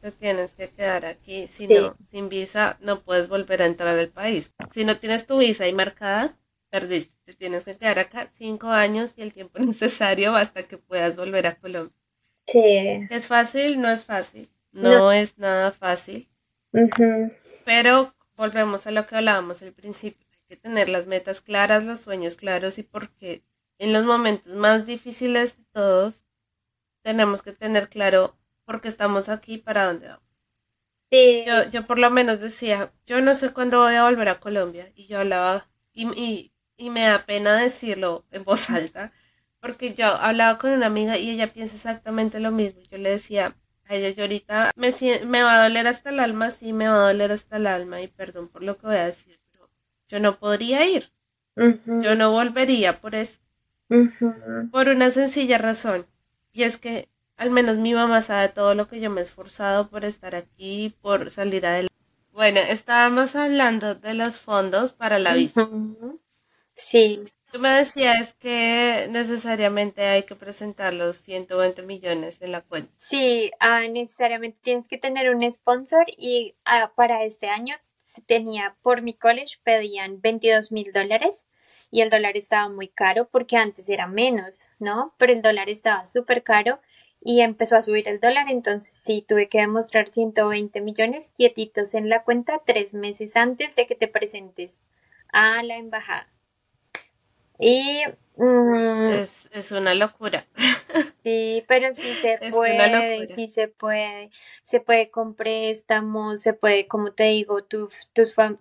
[0.00, 4.08] Te tienes que quedar aquí, si no, sin visa no puedes volver a entrar al
[4.08, 4.54] país.
[4.70, 6.36] Si no tienes tu visa ahí marcada,
[6.70, 7.16] perdiste.
[7.24, 11.48] Te tienes que quedar acá cinco años y el tiempo necesario hasta que puedas volver
[11.48, 11.96] a Colombia.
[12.46, 13.08] Sí.
[13.10, 13.80] ¿Es fácil?
[13.80, 14.48] No es fácil.
[14.70, 16.28] No, es nada fácil.
[17.64, 22.36] Pero volvemos a lo que hablábamos al principio que tener las metas claras, los sueños
[22.36, 23.44] claros y por qué
[23.78, 26.26] en los momentos más difíciles de todos,
[27.02, 30.22] tenemos que tener claro por qué estamos aquí, para dónde vamos.
[31.10, 34.90] Yo, yo por lo menos decía, yo no sé cuándo voy a volver a Colombia.
[34.94, 39.12] Y yo hablaba, y, y, y me da pena decirlo en voz alta,
[39.60, 42.80] porque yo hablaba con una amiga y ella piensa exactamente lo mismo.
[42.90, 44.92] Yo le decía a ella, yo ahorita me,
[45.26, 48.00] me va a doler hasta el alma, sí, me va a doler hasta el alma,
[48.02, 49.38] y perdón por lo que voy a decir,
[50.08, 51.10] yo no podría ir.
[51.56, 53.40] Yo no volvería por eso.
[54.70, 56.06] Por una sencilla razón.
[56.52, 59.88] Y es que al menos mi mamá sabe todo lo que yo me he esforzado
[59.88, 61.94] por estar aquí, por salir adelante.
[62.32, 65.68] Bueno, estábamos hablando de los fondos para la visa.
[66.74, 67.24] Sí.
[67.52, 72.92] Tú me decías que necesariamente hay que presentar los 120 millones en la cuenta.
[72.96, 77.74] Sí, ah, necesariamente tienes que tener un sponsor y ah, para este año
[78.26, 81.44] tenía por mi college pedían 22 mil dólares
[81.90, 85.14] y el dólar estaba muy caro porque antes era menos, ¿no?
[85.18, 86.80] Pero el dólar estaba súper caro
[87.20, 92.08] y empezó a subir el dólar, entonces sí tuve que demostrar 120 millones quietitos en
[92.08, 94.80] la cuenta tres meses antes de que te presentes
[95.32, 96.28] a la embajada.
[97.58, 98.02] Y
[98.36, 99.08] mm,
[99.52, 100.46] es, una locura.
[101.22, 104.30] Sí, pero sí se puede, sí se puede,
[104.62, 107.92] se puede con préstamos, se puede, como te digo, tus,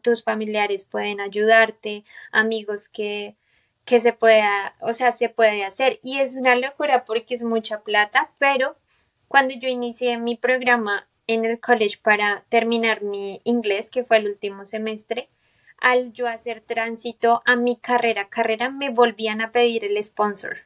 [0.01, 3.35] tus familiares pueden ayudarte, amigos que,
[3.85, 5.99] que se pueda, o sea, se puede hacer.
[6.01, 8.75] Y es una locura porque es mucha plata, pero
[9.27, 14.27] cuando yo inicié mi programa en el college para terminar mi inglés, que fue el
[14.27, 15.29] último semestre,
[15.79, 20.57] al yo hacer tránsito a mi carrera, carrera, me volvían a pedir el sponsor.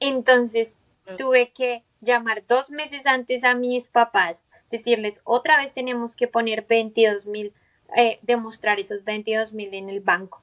[0.00, 1.16] Entonces mm.
[1.16, 4.38] tuve que llamar dos meses antes a mis papás,
[4.70, 7.52] decirles otra vez tenemos que poner 22 mil,
[7.96, 10.42] eh, demostrar esos 22 mil en el banco.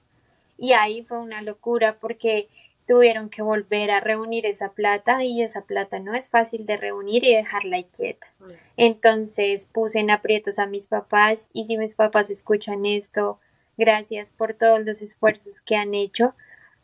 [0.58, 2.47] Y ahí fue una locura porque
[2.91, 7.23] tuvieron que volver a reunir esa plata y esa plata no es fácil de reunir
[7.23, 8.27] y dejarla quieta.
[8.39, 8.51] Mm.
[8.75, 13.39] Entonces puse en aprietos a mis papás y si mis papás escuchan esto,
[13.77, 16.36] gracias por todos los esfuerzos que han hecho.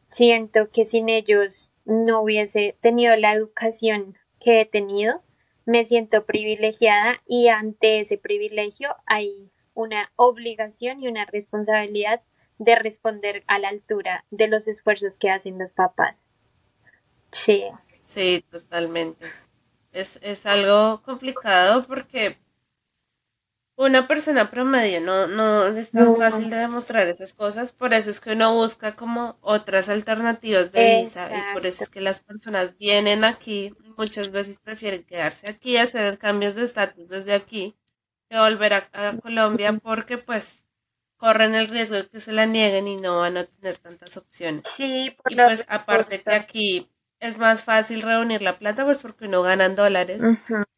[0.07, 5.21] Siento que sin ellos no hubiese tenido la educación que he tenido.
[5.65, 12.21] Me siento privilegiada y ante ese privilegio hay una obligación y una responsabilidad
[12.57, 16.15] de responder a la altura de los esfuerzos que hacen los papás.
[17.31, 17.65] Sí.
[18.03, 19.27] Sí, totalmente.
[19.91, 22.37] Es, es algo complicado porque
[23.77, 28.19] una persona promedio no, no es tan fácil de demostrar esas cosas, por eso es
[28.19, 32.75] que uno busca como otras alternativas de visa y por eso es que las personas
[32.77, 37.75] vienen aquí, muchas veces prefieren quedarse aquí y hacer cambios de estatus desde aquí
[38.29, 40.65] que volver a, a Colombia porque pues
[41.17, 44.63] corren el riesgo de que se la nieguen y no van a tener tantas opciones.
[44.77, 49.41] Sí, y pues aparte que aquí es más fácil reunir la plata, pues porque uno
[49.41, 50.21] gana en dólares.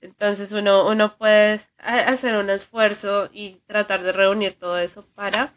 [0.01, 5.53] Entonces uno, uno puede hacer un esfuerzo y tratar de reunir todo eso para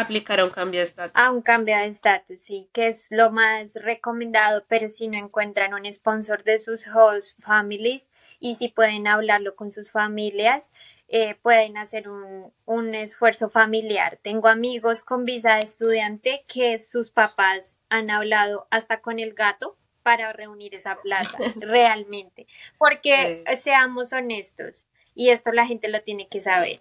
[0.00, 1.12] aplicar a un cambio de estatus.
[1.14, 5.74] A un cambio de estatus, sí, que es lo más recomendado, pero si no encuentran
[5.74, 10.72] un sponsor de sus host families y si pueden hablarlo con sus familias,
[11.08, 14.18] eh, pueden hacer un, un, esfuerzo familiar.
[14.20, 19.78] Tengo amigos con visa de estudiante que sus papás han hablado hasta con el gato
[20.02, 22.46] para reunir esa plata, realmente.
[22.78, 26.80] Porque seamos honestos, y esto la gente lo tiene que saber.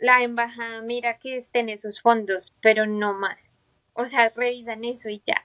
[0.00, 3.52] La embajada mira que estén esos fondos, pero no más.
[3.92, 5.44] O sea, revisan eso y ya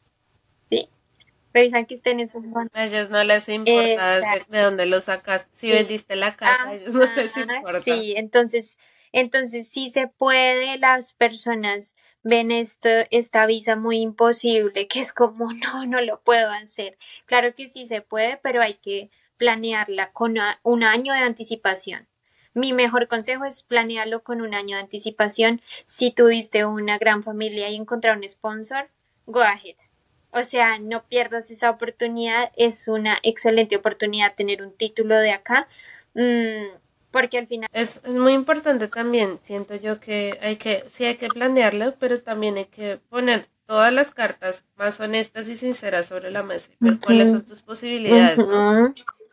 [1.55, 2.69] revisan que estén esos fondos.
[2.73, 5.47] A ellos no les importa de, dónde lo sacas.
[5.51, 7.79] Si vendiste la casa, a ellos no les importa.
[7.79, 8.77] Sí, entonces,
[9.13, 15.53] entonces sí se puede, las personas ven esto, esta visa muy imposible, que es como,
[15.53, 16.97] no, no lo puedo hacer.
[17.25, 22.07] Claro que sí se puede, pero hay que planearla con un año de anticipación.
[22.55, 25.61] Mi mejor consejo es planearlo con un año de anticipación.
[25.83, 28.87] Si tuviste una gran familia y encontrar un sponsor,
[29.25, 29.75] go ahead.
[30.31, 32.53] O sea, no pierdas esa oportunidad.
[32.55, 35.67] Es una excelente oportunidad tener un título de acá.
[36.13, 36.77] Mm,
[37.11, 37.69] porque al final...
[37.73, 42.21] Es, es, muy importante también, siento yo que hay que, sí hay que planearlo, pero
[42.21, 47.31] también hay que poner todas las cartas más honestas y sinceras sobre la mesa cuáles
[47.31, 48.39] son tus posibilidades,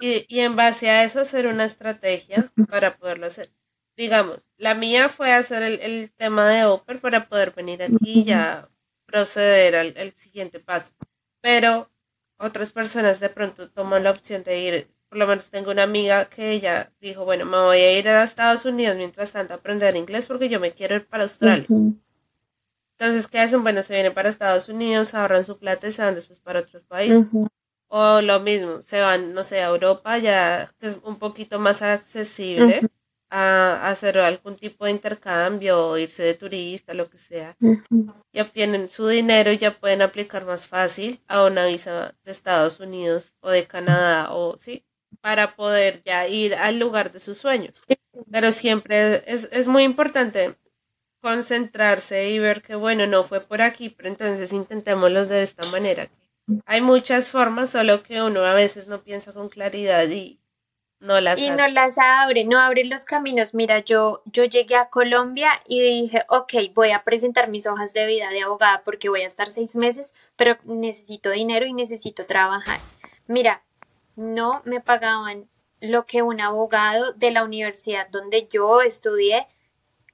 [0.01, 3.51] y, y, en base a eso hacer una estrategia para poderlo hacer.
[3.97, 8.25] Digamos, la mía fue hacer el, el tema de Oper para poder venir aquí y
[8.25, 8.69] ya
[9.13, 10.93] proceder al, siguiente paso.
[11.41, 11.91] Pero
[12.39, 16.25] otras personas de pronto toman la opción de ir, por lo menos tengo una amiga
[16.31, 19.95] que ella dijo, bueno, me voy a ir a Estados Unidos mientras tanto a aprender
[19.95, 21.67] inglés porque yo me quiero ir para Australia.
[23.03, 23.65] Entonces, ¿qué hacen?
[23.65, 26.85] Bueno, se vienen para Estados Unidos, ahorran su plata y se van después para otros
[26.85, 27.27] países.
[27.89, 31.83] O lo mismo, se van, no sé, a Europa, ya que es un poquito más
[31.83, 32.89] accesible
[33.29, 37.57] a, hacer algún tipo de intercambio o irse de turista, lo que sea.
[38.33, 42.79] Y obtienen su dinero y ya pueden aplicar más fácil a una visa de Estados
[42.79, 44.85] Unidos o de Canadá o sí,
[45.21, 47.75] para poder ya ir al lugar de sus sueños.
[48.31, 50.55] Pero siempre es, es muy importante
[51.23, 56.09] concentrarse y ver que, bueno, no fue por aquí, pero entonces intentémoslo de esta manera.
[56.67, 60.41] Hay muchas formas, solo que uno a veces no piensa con claridad y
[60.99, 63.55] no las y no las abre, no abre los caminos.
[63.55, 68.07] Mira, yo, yo llegué a Colombia y dije, ok, voy a presentar mis hojas de
[68.07, 72.81] vida de abogada porque voy a estar seis meses, pero necesito dinero y necesito trabajar.
[73.27, 73.63] Mira,
[74.17, 75.49] no me pagaban
[75.81, 79.47] lo que un abogado de la universidad donde yo estudié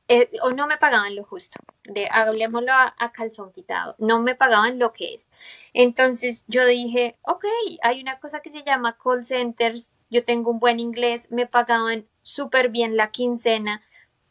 [0.09, 4.79] eh, o no me pagaban lo justo, de hablemoslo a, calzón quitado, no me pagaban
[4.79, 5.31] lo que es.
[5.75, 7.45] Entonces yo dije, ok,
[7.83, 12.07] hay una cosa que se llama call centers, yo tengo un buen inglés, me pagaban
[12.23, 13.83] súper bien la quincena,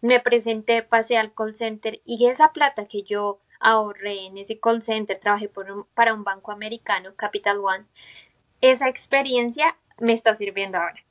[0.01, 4.81] me presenté, pasé al call center y esa plata que yo ahorré en ese call
[4.83, 7.85] center, trabajé por para un banco americano, Capital One,
[8.61, 11.06] esa experiencia me está sirviendo ahora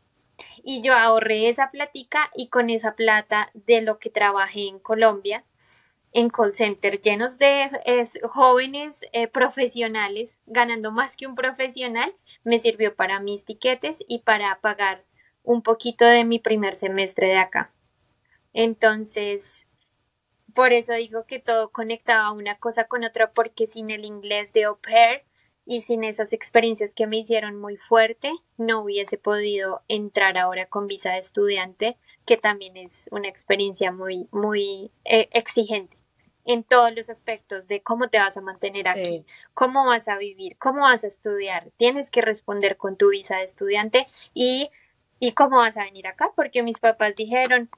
[0.62, 5.44] y yo ahorré esa platica y con esa plata de lo que trabajé en Colombia
[6.12, 7.70] en call center llenos de
[8.24, 14.58] jóvenes eh, profesionales ganando más que un profesional me sirvió para mis tiquetes y para
[14.60, 15.04] pagar
[15.42, 17.70] un poquito de mi primer semestre de acá.
[18.52, 19.66] Entonces
[20.54, 24.64] por eso digo que todo conectaba una cosa con otra porque sin el inglés de
[24.64, 25.22] au pair
[25.66, 30.86] y sin esas experiencias que me hicieron muy fuerte, no hubiese podido entrar ahora con
[30.86, 35.96] visa de estudiante, que también es una experiencia muy, muy eh, exigente
[36.44, 40.56] en todos los aspectos de cómo te vas a mantener aquí, cómo vas a vivir,
[40.58, 41.72] cómo vas a estudiar.
[41.76, 44.70] Tienes que responder con tu visa de estudiante y,
[45.18, 47.68] y cómo vas a venir acá, porque mis papás dijeron,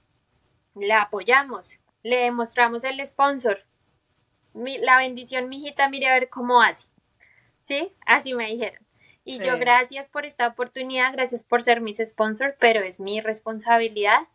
[0.75, 3.65] la apoyamos, le demostramos el sponsor,
[4.53, 6.87] la bendición, mijita, mire a ver cómo hace.
[7.69, 7.93] ¿Sí?
[8.07, 8.83] Así me dijeron.
[9.25, 14.27] Y yo, gracias por esta oportunidad, gracias por ser mis sponsors, pero es mi responsabilidad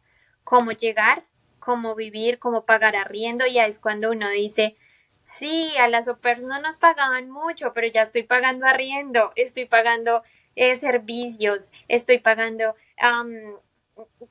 [0.43, 1.23] cómo llegar,
[1.57, 3.47] cómo vivir, cómo pagar arriendo.
[3.47, 4.77] Ya es cuando uno dice,
[5.23, 10.21] sí, a las OPERS no nos pagaban mucho, pero ya estoy pagando arriendo, estoy pagando
[10.55, 12.75] eh, servicios, estoy pagando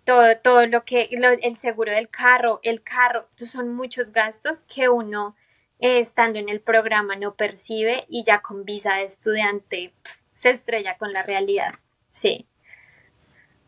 [0.04, 5.34] todo, todo lo que, el seguro del carro, el carro, son muchos gastos que uno
[5.82, 9.92] estando en el programa no percibe y ya con visa de estudiante
[10.34, 11.74] se estrella con la realidad.
[12.10, 12.46] Sí.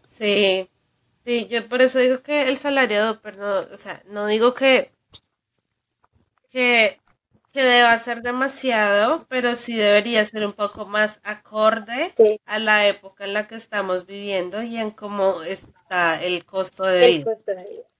[0.08, 0.70] Sí.
[1.24, 4.92] Sí, yo por eso digo que el salario, pero o sea, no digo que,
[6.50, 7.00] que,
[7.50, 13.24] que deba ser demasiado, pero sí debería ser un poco más acorde a la época
[13.24, 17.62] en la que estamos viviendo y en cómo está el costo de el Costo de
[17.62, 17.93] vida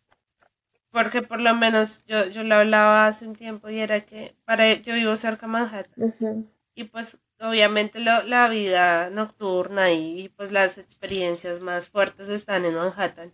[0.94, 4.72] porque por lo menos yo, yo lo hablaba hace un tiempo y era que para
[4.74, 11.60] yo vivo cerca de Manhattan y pues obviamente la vida nocturna y, pues las experiencias
[11.60, 13.32] más fuertes están en Manhattan.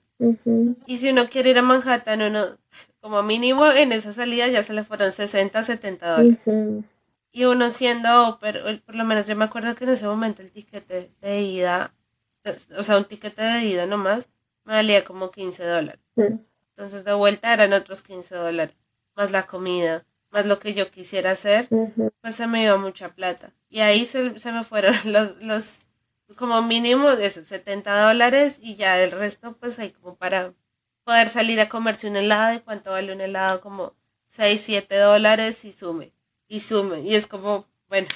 [0.87, 2.47] Y si uno quiere ir a Manhattan, uno
[3.01, 6.39] como mínimo en esa salida ya se le fueron 60, 70 dólares.
[7.31, 10.51] Y uno siendo, pero por lo menos yo me acuerdo que en ese momento el
[10.51, 11.93] tiquete de ida,
[12.77, 14.31] o sea, un tiquete de ida nomás,
[14.65, 16.01] me valía como 15 dólares.
[16.81, 18.75] Entonces de vuelta eran otros 15 dólares,
[19.15, 21.69] más la comida, más lo que yo quisiera hacer,
[22.23, 23.53] pues se me iba mucha plata.
[23.69, 25.85] Y ahí se, me fueron los, los,
[26.37, 30.55] como mínimo de esos 70 dólares y ya el resto pues ahí como para
[31.05, 33.93] poder salir a comerse un helado y cuánto vale un helado como
[34.29, 36.15] 6, 7 dólares y sume,
[36.49, 37.03] y sume.
[37.03, 38.09] Y es como, bueno,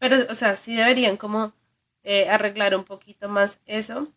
[0.00, 1.52] pero o sea, sí deberían como
[2.02, 4.08] eh, arreglar un poquito más eso.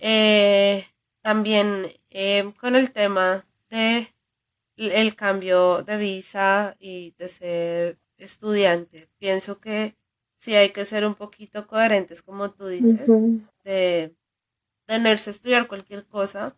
[0.00, 0.84] Eh,
[1.22, 4.08] también eh, con el tema de
[4.76, 9.94] el cambio de visa y de ser estudiante, pienso que
[10.34, 13.06] sí hay que ser un poquito coherentes, como tú dices,
[13.62, 14.14] de
[14.86, 16.56] tenerse a estudiar cualquier cosa,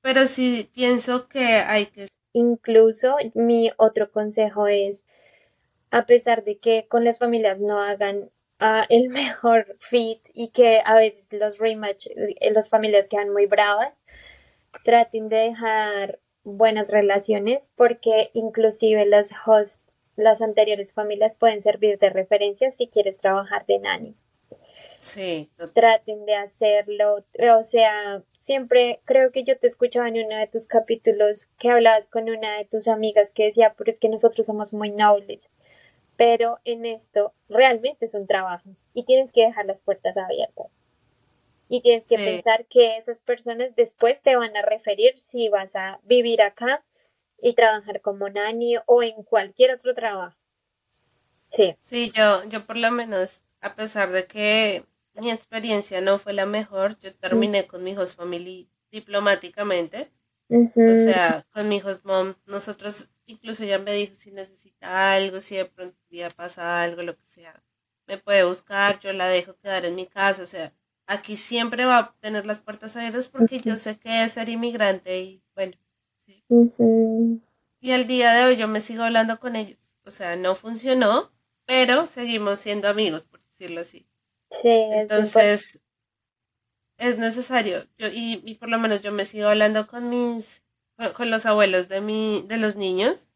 [0.00, 2.06] pero sí pienso que hay que...
[2.32, 5.06] Incluso mi otro consejo es,
[5.90, 8.30] a pesar de que con las familias no hagan
[8.88, 13.94] el mejor fit y que a veces los rematch, eh, las familias quedan muy bravas,
[14.84, 19.82] traten de dejar buenas relaciones porque inclusive los hosts,
[20.16, 24.14] las anteriores familias pueden servir de referencia si quieres trabajar de nanny.
[24.98, 25.50] Sí.
[25.74, 27.24] Traten de hacerlo.
[27.56, 32.08] O sea, siempre creo que yo te escuchaba en uno de tus capítulos que hablabas
[32.08, 35.48] con una de tus amigas que decía, pero es que nosotros somos muy nobles.
[36.20, 40.66] Pero en esto realmente es un trabajo y tienes que dejar las puertas abiertas.
[41.66, 45.98] Y tienes que pensar que esas personas después te van a referir si vas a
[46.02, 46.84] vivir acá
[47.40, 50.36] y trabajar como nani o en cualquier otro trabajo.
[51.48, 51.74] Sí.
[51.80, 56.44] Sí, yo, yo por lo menos, a pesar de que mi experiencia no fue la
[56.44, 60.10] mejor, yo terminé con mi host family diplomáticamente.
[60.50, 65.56] O sea, con mi host mom, nosotros, incluso ella me dijo si necesita algo, si
[65.56, 67.62] de pronto día pasa algo, lo que sea,
[68.06, 70.72] me puede buscar, yo la dejo quedar en mi casa, o sea,
[71.06, 75.20] aquí siempre va a tener las puertas abiertas porque yo sé que es ser inmigrante
[75.20, 75.76] y bueno,
[76.18, 76.42] sí.
[77.80, 81.30] Y al día de hoy yo me sigo hablando con ellos, o sea, no funcionó,
[81.66, 84.06] pero seguimos siendo amigos, por decirlo así.
[84.50, 85.78] Sí, Entonces,
[87.00, 87.86] es necesario.
[87.98, 90.64] Yo, y, por lo menos yo me sigo hablando con mis,
[91.16, 93.28] con, los abuelos de mi, de los niños.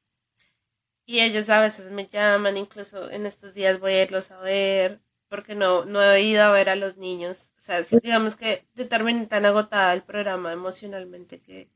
[1.07, 5.01] Y ellos a veces me llaman, incluso en estos días voy a irlos a ver,
[5.29, 7.53] porque no, no he ido a ver a los niños.
[7.57, 11.71] O sea, digamos que terminé tan agotada el programa emocionalmente que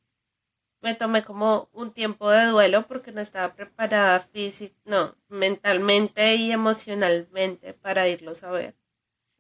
[0.81, 6.53] me tomé como un tiempo de duelo porque no estaba preparada física, no, mentalmente y
[6.53, 8.78] emocionalmente para irlos a ver.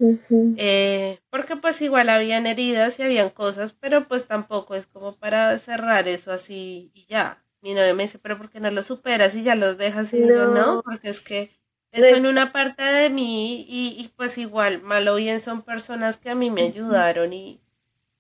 [0.01, 5.57] Eh, porque pues igual habían heridas y habían cosas, pero pues tampoco es como para
[5.59, 7.43] cerrar eso así y ya.
[7.61, 10.13] Mi novia me dice, pero ¿por qué no lo superas y ya los dejas?
[10.15, 11.51] Y yo no, porque es que
[11.91, 16.19] eso en una parte de mí y, y pues igual, mal o bien son personas
[16.19, 17.61] que a mí me ayudaron y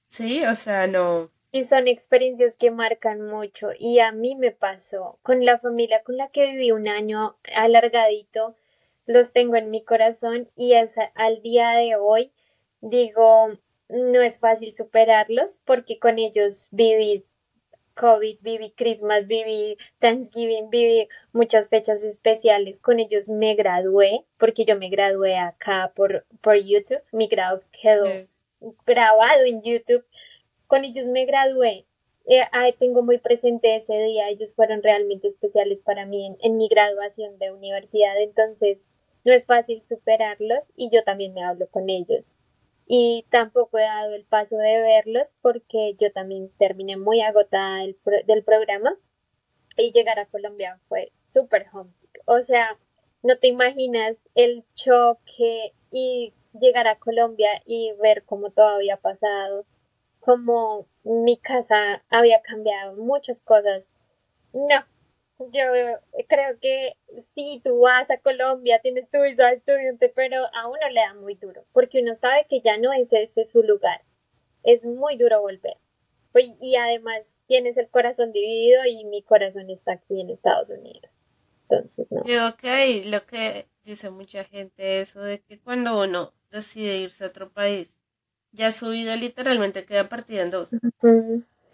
[0.08, 1.30] sí, o sea, no.
[1.52, 6.16] Y son experiencias que marcan mucho y a mí me pasó con la familia con
[6.16, 8.54] la que viví un año alargadito
[9.08, 12.30] los tengo en mi corazón y es al día de hoy
[12.82, 17.24] digo, no es fácil superarlos porque con ellos viví
[17.94, 22.80] COVID, viví Christmas, viví Thanksgiving, viví muchas fechas especiales.
[22.80, 27.02] Con ellos me gradué, porque yo me gradué acá por, por YouTube.
[27.10, 28.06] Mi grado quedó
[28.86, 30.04] grabado en YouTube.
[30.68, 31.86] Con ellos me gradué.
[32.26, 32.42] Eh,
[32.78, 34.28] tengo muy presente ese día.
[34.28, 38.20] Ellos fueron realmente especiales para mí en, en mi graduación de universidad.
[38.20, 38.88] Entonces,
[39.28, 42.34] no es fácil superarlos y yo también me hablo con ellos.
[42.86, 47.98] Y tampoco he dado el paso de verlos porque yo también terminé muy agotada del,
[48.26, 48.96] del programa
[49.76, 52.22] y llegar a Colombia fue súper homesick.
[52.24, 52.78] O sea,
[53.22, 59.66] no te imaginas el choque y llegar a Colombia y ver cómo todo había pasado,
[60.20, 63.90] cómo mi casa había cambiado, muchas cosas.
[64.54, 64.86] No,
[65.38, 65.64] yo
[66.28, 70.88] creo que si tú vas a Colombia, tienes tu visa de estudiante, pero a uno
[70.90, 74.02] le da muy duro, porque uno sabe que ya no es ese su lugar.
[74.64, 75.76] Es muy duro volver.
[76.32, 81.10] Pues, y además tienes el corazón dividido y mi corazón está aquí en Estados Unidos.
[81.62, 82.24] Entonces, no.
[82.24, 87.28] Yo que lo que dice mucha gente, eso de que cuando uno decide irse a
[87.28, 87.98] otro país,
[88.52, 90.70] ya su vida literalmente queda partida en dos.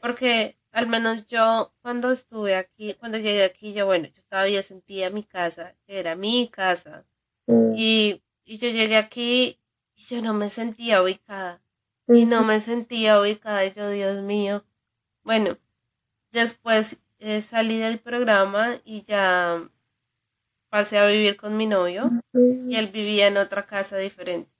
[0.00, 5.08] Porque al menos yo cuando estuve aquí, cuando llegué aquí, yo bueno, yo todavía sentía
[5.08, 7.04] mi casa, que era mi casa.
[7.46, 7.72] Mm.
[7.76, 9.58] Y, yo llegué aquí
[9.94, 11.62] y yo no me sentía ubicada.
[12.08, 13.64] Y no me sentía ubicada.
[13.64, 14.64] Y yo, Dios mío.
[15.22, 15.56] Bueno,
[16.32, 19.66] después eh, salí del programa y ya
[20.68, 24.50] pasé a vivir con mi novio y él vivía en otra casa diferente.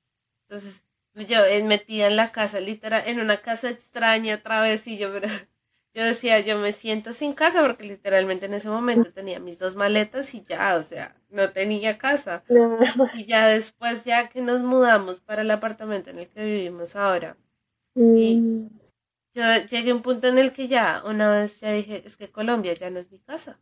[0.49, 0.85] Entonces,
[1.15, 5.12] yo eh, metida en la casa, literal, en una casa extraña otra vez y yo,
[5.12, 5.29] pero
[5.95, 9.77] yo decía, yo me siento sin casa porque literalmente en ese momento tenía mis dos
[9.77, 12.43] maletas y ya, o sea, no tenía casa.
[13.15, 17.37] Y ya después, ya que nos mudamos para el apartamento en el que vivimos ahora,
[17.95, 18.71] y mm.
[19.35, 22.29] yo llegué a un punto en el que ya, una vez ya dije, es que
[22.29, 23.61] Colombia ya no es mi casa.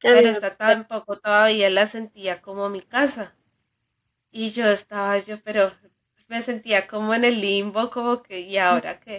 [0.00, 3.34] Pero está tampoco todavía la sentía como mi casa.
[4.30, 5.72] Y yo estaba, yo, pero
[6.28, 9.18] me sentía como en el limbo, como que, ¿y ahora qué?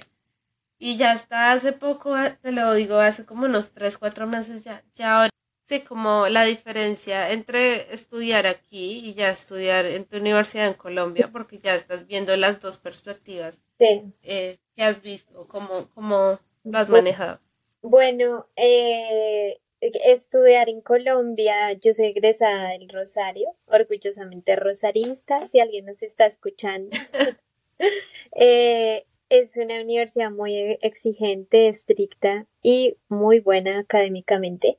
[0.77, 4.63] Y ya está hace poco, eh, te lo digo, hace como unos 3, 4 meses
[4.63, 5.29] ya, ya ahora,
[5.63, 11.29] sí, como la diferencia entre estudiar aquí y ya estudiar en tu universidad en Colombia,
[11.31, 14.13] porque ya estás viendo las dos perspectivas sí.
[14.23, 17.39] eh, que has visto, cómo, cómo lo has manejado.
[17.81, 26.01] Bueno, eh, estudiar en Colombia, yo soy egresada del Rosario, orgullosamente rosarista, si alguien nos
[26.01, 26.89] está escuchando.
[28.35, 34.77] eh, es una universidad muy exigente, estricta y muy buena académicamente.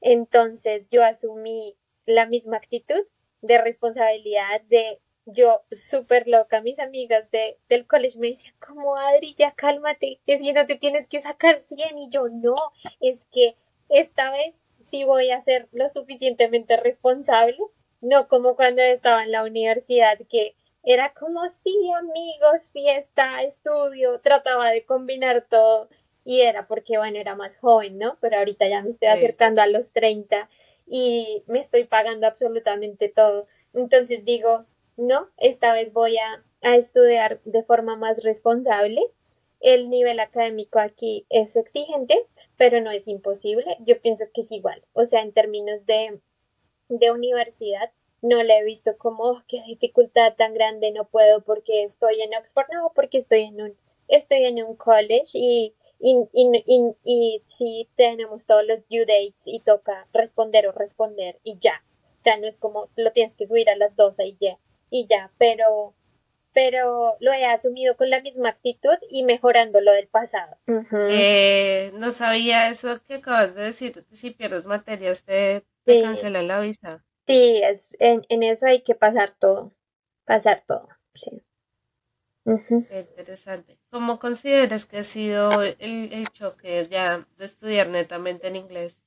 [0.00, 3.02] Entonces yo asumí la misma actitud
[3.42, 9.34] de responsabilidad de yo súper loca, mis amigas de, del colegio me decían, como Adri,
[9.36, 12.54] ya cálmate, es que no te tienes que sacar 100 y yo no,
[13.00, 13.56] es que
[13.88, 17.58] esta vez sí voy a ser lo suficientemente responsable,
[18.00, 20.54] no como cuando estaba en la universidad que
[20.86, 25.88] era como sí, amigos, fiesta, estudio, trataba de combinar todo
[26.24, 28.16] y era porque, bueno, era más joven, ¿no?
[28.20, 30.48] Pero ahorita ya me estoy acercando a los 30
[30.86, 33.48] y me estoy pagando absolutamente todo.
[33.74, 34.64] Entonces digo,
[34.96, 39.02] no, esta vez voy a, a estudiar de forma más responsable.
[39.58, 42.16] El nivel académico aquí es exigente,
[42.56, 43.76] pero no es imposible.
[43.80, 44.84] Yo pienso que es igual.
[44.92, 46.20] O sea, en términos de,
[46.88, 47.90] de universidad,
[48.22, 52.34] no le he visto como oh, qué dificultad tan grande no puedo porque estoy en
[52.34, 53.76] Oxford, no, porque estoy en un,
[54.08, 59.60] estoy en un college y, y, y, y, si tenemos todos los due dates y
[59.60, 61.82] toca responder o responder y ya.
[62.20, 64.58] O sea, no es como lo tienes que subir a las 12 y ya,
[64.90, 65.94] y ya, pero
[66.52, 70.56] pero lo he asumido con la misma actitud y mejorando lo del pasado.
[71.10, 76.48] eh, no sabía eso que acabas de decir, que si pierdes materias te, te cancelan
[76.48, 77.04] la visa.
[77.26, 79.74] Sí, es, en, en, eso hay que pasar todo,
[80.24, 81.42] pasar todo, sí.
[82.90, 83.78] interesante.
[83.90, 85.76] ¿Cómo consideras que ha sido el,
[86.12, 89.02] el, choque ya de estudiar netamente en inglés?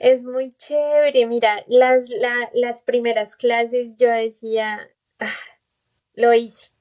[0.00, 4.90] Es muy chévere, mira, las, la, las primeras clases yo decía,
[5.20, 5.32] ah,
[6.14, 6.72] lo hice.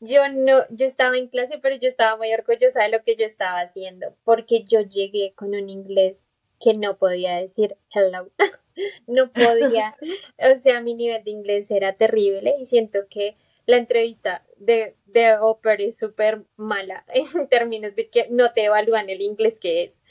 [0.00, 3.24] Yo no, yo estaba en clase, pero yo estaba muy orgullosa de lo que yo
[3.24, 6.28] estaba haciendo, porque yo llegué con un inglés
[6.60, 8.30] que no podía decir hello.
[9.06, 9.96] no podía,
[10.38, 15.38] o sea, mi nivel de inglés era terrible y siento que la entrevista de, de
[15.38, 20.02] Oper es súper mala en términos de que no te evalúan el inglés que es.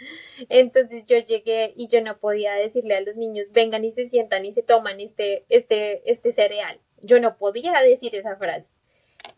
[0.48, 4.46] Entonces yo llegué y yo no podía decirle a los niños, vengan y se sientan
[4.46, 6.80] y se toman este, este, este cereal.
[7.02, 8.72] Yo no podía decir esa frase.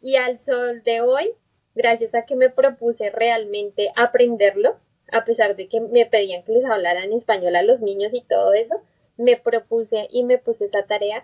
[0.02, 1.32] Y al sol de hoy,
[1.76, 4.78] gracias a que me propuse realmente aprenderlo,
[5.12, 8.22] a pesar de que me pedían que les hablara en español a los niños y
[8.22, 8.82] todo eso,
[9.22, 11.24] me propuse y me puse esa tarea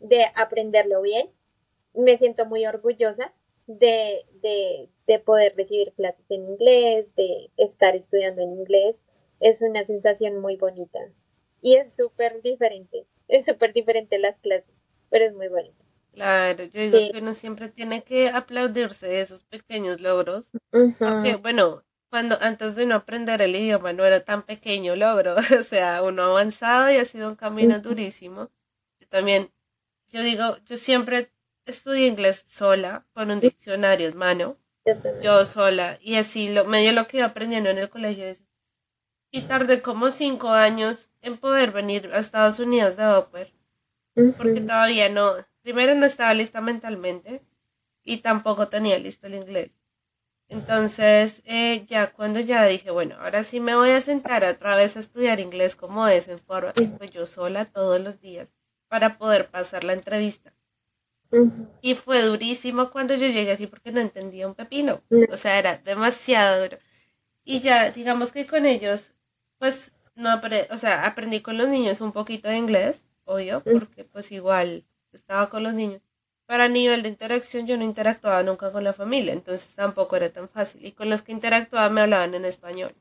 [0.00, 1.30] de aprenderlo bien.
[1.94, 3.32] Me siento muy orgullosa
[3.66, 9.00] de, de, de poder recibir clases en inglés, de estar estudiando en inglés.
[9.38, 10.98] Es una sensación muy bonita.
[11.62, 13.06] Y es súper diferente.
[13.28, 14.74] Es súper diferente las clases,
[15.08, 15.84] pero es muy bonito.
[16.12, 20.52] Claro, yo digo que uno siempre tiene que aplaudirse de esos pequeños logros.
[20.70, 25.62] Porque, bueno, cuando antes de no aprender el idioma no era tan pequeño logro, o
[25.62, 28.50] sea, uno ha avanzado y ha sido un camino durísimo.
[29.00, 29.50] Yo también,
[30.08, 31.32] yo digo, yo siempre
[31.64, 34.56] estudié inglés sola, con un diccionario en mano,
[35.22, 38.44] yo, sola, y así lo, medio lo que iba aprendiendo en el colegio es,
[39.30, 43.52] y tardé como cinco años en poder venir a Estados Unidos de Doppler,
[44.36, 47.40] porque todavía no, primero no estaba lista mentalmente
[48.02, 49.79] y tampoco tenía listo el inglés.
[50.50, 54.96] Entonces, eh, ya cuando ya dije, bueno, ahora sí me voy a sentar otra vez
[54.96, 58.52] a estudiar inglés como es, en forma, pues yo sola todos los días,
[58.88, 60.52] para poder pasar la entrevista.
[61.80, 65.02] Y fue durísimo cuando yo llegué aquí porque no entendía un pepino.
[65.28, 66.78] O sea, era demasiado duro.
[67.44, 69.14] Y ya, digamos que con ellos,
[69.58, 74.04] pues, no aprendí, o sea, aprendí con los niños un poquito de inglés, obvio, porque
[74.04, 76.02] pues igual estaba con los niños
[76.50, 80.48] para nivel de interacción yo no interactuaba nunca con la familia, entonces tampoco era tan
[80.48, 80.84] fácil.
[80.84, 82.92] Y con los que interactuaba me hablaban en español.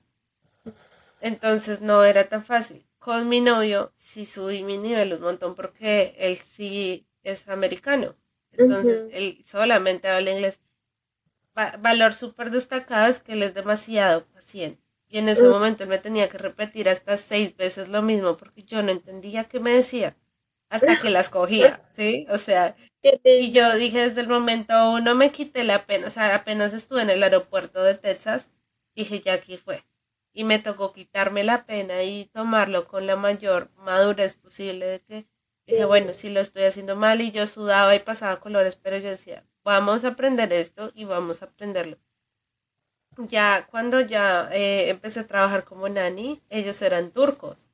[1.20, 2.86] Entonces no era tan fácil.
[3.00, 8.16] Con mi novio sí subí mi nivel un montón porque él sí es americano.
[8.52, 10.62] Entonces él solamente habla inglés.
[11.56, 14.80] valor súper destacado es que él es demasiado paciente.
[15.08, 18.62] Y en ese momento él me tenía que repetir hasta seis veces lo mismo porque
[18.62, 20.16] yo no entendía qué me decía
[20.70, 22.28] hasta que las cogía, ¿sí?
[22.30, 26.34] O sea, y yo dije desde el momento uno me quité la pena, o sea,
[26.36, 28.52] apenas estuve en el aeropuerto de Texas,
[28.96, 29.84] dije ya aquí fue.
[30.34, 35.28] Y me tocó quitarme la pena y tomarlo con la mayor madurez posible de que
[35.68, 39.10] dije, bueno, si lo estoy haciendo mal y yo sudaba y pasaba colores, pero yo
[39.10, 41.98] decía, vamos a aprender esto y vamos a aprenderlo.
[43.30, 47.69] Ya cuando ya eh, empecé a trabajar como nani, ellos eran turcos.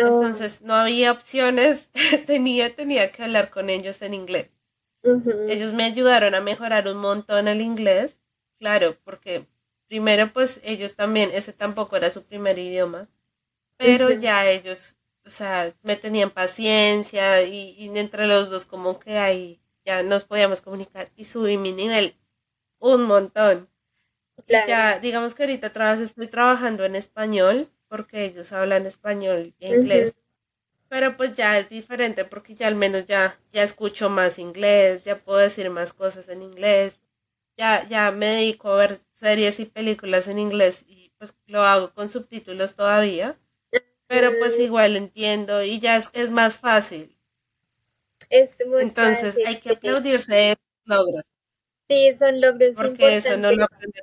[0.00, 0.06] Oh.
[0.06, 1.90] Entonces no había opciones,
[2.26, 4.50] tenía, tenía que hablar con ellos en inglés.
[5.48, 8.20] Ellos me ayudaron a mejorar un montón el inglés,
[8.58, 9.46] claro, porque
[9.86, 13.08] primero pues ellos también, ese tampoco era su primer idioma,
[13.76, 19.60] pero ya ellos, o sea, me tenían paciencia y, entre los dos como que ahí
[19.84, 22.14] ya nos podíamos comunicar y subí mi nivel
[22.78, 23.68] un montón.
[24.46, 29.68] Ya, digamos que ahorita otra vez estoy trabajando en español, porque ellos hablan español e
[29.74, 30.18] inglés.
[30.88, 35.18] pero pues ya es diferente porque ya al menos ya, ya escucho más inglés, ya
[35.18, 37.02] puedo decir más cosas en inglés,
[37.56, 41.92] ya, ya me dedico a ver series y películas en inglés y pues lo hago
[41.92, 43.38] con subtítulos todavía,
[44.06, 47.16] pero pues igual entiendo y ya es, más fácil.
[48.30, 51.24] Entonces hay que aplaudirse de logros.
[51.88, 54.02] Sí, son logros Porque eso no lo aprende.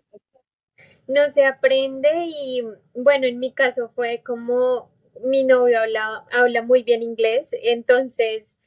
[1.07, 4.91] No se aprende y bueno, en mi caso fue como
[5.23, 8.57] mi novio habla, habla muy bien inglés, entonces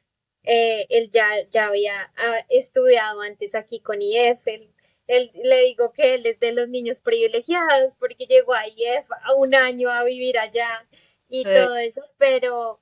[0.44, 2.12] eh, él ya, ya había
[2.48, 7.96] estudiado antes aquí con IF, él, le digo que él es de los niños privilegiados
[7.96, 10.86] porque llegó a IF a un año a vivir allá
[11.28, 12.80] y todo eso, pero,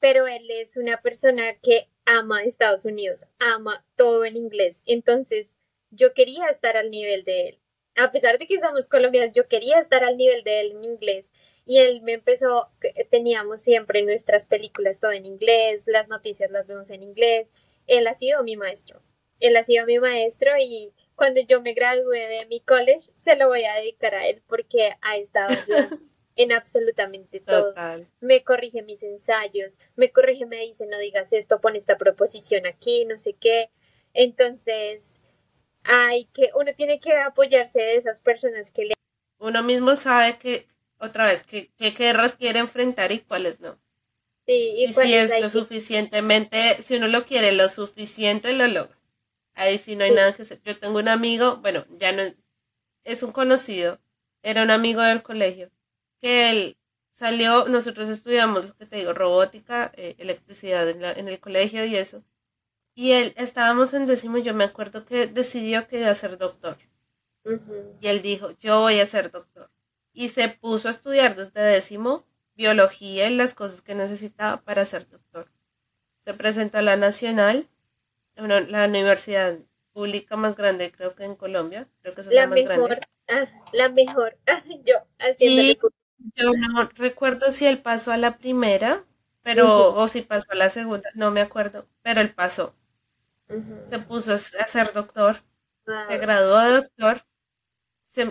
[0.00, 5.56] pero él es una persona que ama Estados Unidos, ama todo en inglés, entonces
[5.90, 7.61] yo quería estar al nivel de él.
[7.96, 11.32] A pesar de que somos colombianos, yo quería estar al nivel de él en inglés
[11.64, 12.70] y él me empezó,
[13.10, 17.48] teníamos siempre nuestras películas todo en inglés, las noticias las vemos en inglés,
[17.86, 19.02] él ha sido mi maestro,
[19.40, 23.48] él ha sido mi maestro y cuando yo me gradué de mi college se lo
[23.48, 25.54] voy a dedicar a él porque ha estado
[26.36, 27.74] en absolutamente todo.
[28.20, 33.04] Me corrige mis ensayos, me corrige, me dice no digas esto, pon esta proposición aquí,
[33.04, 33.70] no sé qué.
[34.14, 35.20] Entonces,
[35.84, 38.94] hay que, uno tiene que apoyarse de esas personas que le...
[39.38, 40.66] Uno mismo sabe que
[40.98, 43.76] otra vez, qué, guerras quiere enfrentar y cuáles no.
[44.46, 48.96] Sí, y, si es lo suficientemente, si uno lo quiere lo suficiente, lo logra.
[49.54, 50.60] Ahí sí no hay nada que hacer.
[50.62, 52.22] Yo tengo un amigo, bueno, ya no
[53.04, 54.00] es un conocido,
[54.42, 55.70] era un amigo del colegio,
[56.20, 56.76] que él
[57.10, 62.24] salió, nosotros estudiamos, lo que te digo, robótica, eh, electricidad en, el colegio y eso.
[62.94, 66.76] Y él, estábamos en décimo, yo me acuerdo que decidió que iba a ser doctor.
[68.00, 69.70] Y él dijo, yo voy a ser doctor
[70.12, 72.24] y se puso a estudiar desde décimo
[72.54, 75.48] biología y las cosas que necesitaba para ser doctor.
[76.20, 77.68] Se presentó a la Nacional,
[78.36, 79.58] la universidad
[79.92, 83.00] pública más grande creo que en Colombia, creo que es la, más grande.
[83.28, 84.34] Ah, la mejor,
[84.84, 84.96] yo
[86.36, 89.04] Yo no recuerdo si él pasó a la primera,
[89.42, 92.74] pero o si pasó a la segunda, no me acuerdo, pero él pasó.
[93.88, 95.36] Se puso a ser doctor,
[95.84, 97.24] se graduó de doctor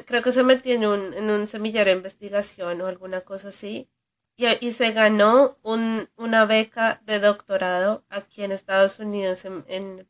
[0.05, 3.89] creo que se metió en un, en un semillero de investigación o alguna cosa así,
[4.37, 10.07] y, se ganó un, una beca de doctorado aquí en Estados Unidos, en,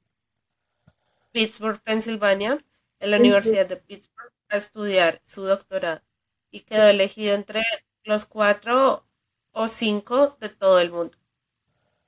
[1.34, 2.64] Pittsburgh, Pensilvania,
[3.00, 6.02] en la Universidad de Pittsburgh, a estudiar su doctorado.
[6.50, 7.62] Y quedó elegido entre
[8.04, 9.06] los cuatro
[9.52, 11.18] o cinco de todo el mundo.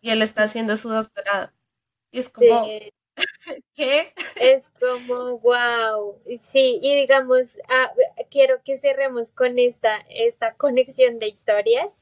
[0.01, 1.51] Y él está haciendo su doctorado.
[2.14, 2.70] Y es como,
[3.76, 4.14] ¿Qué?
[4.39, 6.20] Es como, wow.
[6.39, 7.91] Sí, y digamos, ah,
[8.30, 11.97] quiero que cerremos con esta, esta conexión de historias.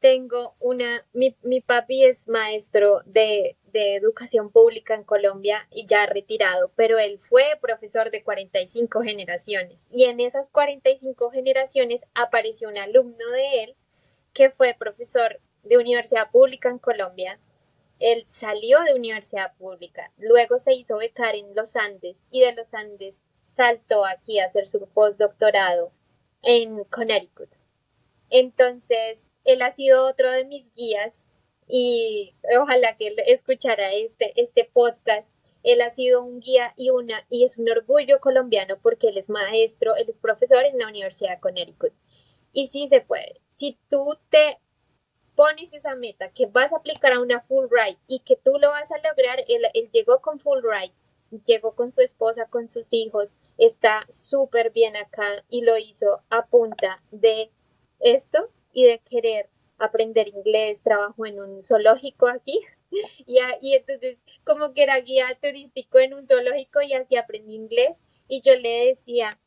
[0.00, 6.06] Tengo una, mi, mi papi es maestro de, de educación pública en Colombia y ya
[6.06, 12.78] retirado, pero él fue profesor de 45 generaciones y en esas 45 generaciones apareció un
[12.78, 13.76] alumno de él
[14.32, 17.40] que fue profesor de universidad pública en Colombia,
[17.98, 22.72] él salió de universidad pública, luego se hizo becar en los Andes y de los
[22.74, 25.92] Andes saltó aquí a hacer su postdoctorado
[26.42, 27.50] en Connecticut.
[28.30, 31.26] Entonces, él ha sido otro de mis guías
[31.66, 35.34] y ojalá que él escuchara este, este podcast.
[35.62, 39.28] Él ha sido un guía y una y es un orgullo colombiano porque él es
[39.28, 41.92] maestro, él es profesor en la Universidad de Connecticut.
[42.52, 43.40] Y sí se puede.
[43.50, 44.58] Si tú te
[45.38, 48.90] pones esa meta, que vas a aplicar a una Fulbright y que tú lo vas
[48.90, 49.62] a lograr, él,
[49.92, 50.92] llegó con Fulbright,
[51.46, 56.46] llegó con su esposa, con sus hijos, está súper bien acá y lo hizo a
[56.46, 57.52] punta de
[58.00, 62.58] esto y de querer aprender inglés, trabajo en un zoológico aquí
[63.24, 67.96] y, y entonces como que era guía turístico en un zoológico y así aprendí inglés
[68.26, 69.38] y yo le decía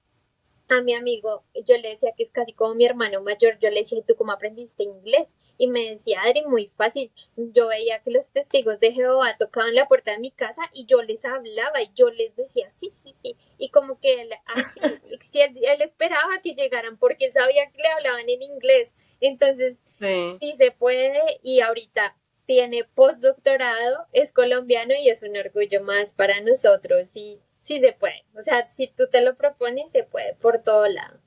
[0.69, 3.81] a mi amigo, yo le decía que es casi como mi hermano mayor, yo le
[3.81, 5.27] decía, ¿y tú cómo aprendiste inglés?
[5.61, 7.11] Y me decía, Adri, muy fácil.
[7.35, 11.03] Yo veía que los testigos de Jehová tocaban la puerta de mi casa y yo
[11.03, 13.37] les hablaba y yo les decía, sí, sí, sí.
[13.59, 14.79] Y como que él, así,
[15.39, 18.91] él, esperaba que llegaran porque él sabía que le hablaban en inglés.
[19.19, 26.15] Entonces, sí, se puede y ahorita tiene postdoctorado, es colombiano y es un orgullo más
[26.15, 28.25] para nosotros y sí se puede.
[28.35, 31.19] O sea, si tú te lo propones, se puede por todo lado.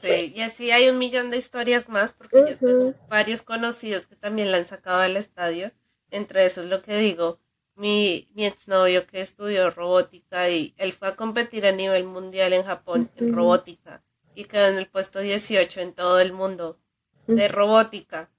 [0.00, 4.14] Sí, y así hay un millón de historias más, porque yo tengo varios conocidos que
[4.14, 5.72] también la han sacado del estadio.
[6.10, 7.40] Entre esos lo que digo,
[7.74, 12.62] mi, mi exnovio que estudió robótica y él fue a competir a nivel mundial en
[12.64, 16.78] Japón en robótica y quedó en el puesto 18 en todo el mundo
[17.26, 18.30] de robótica.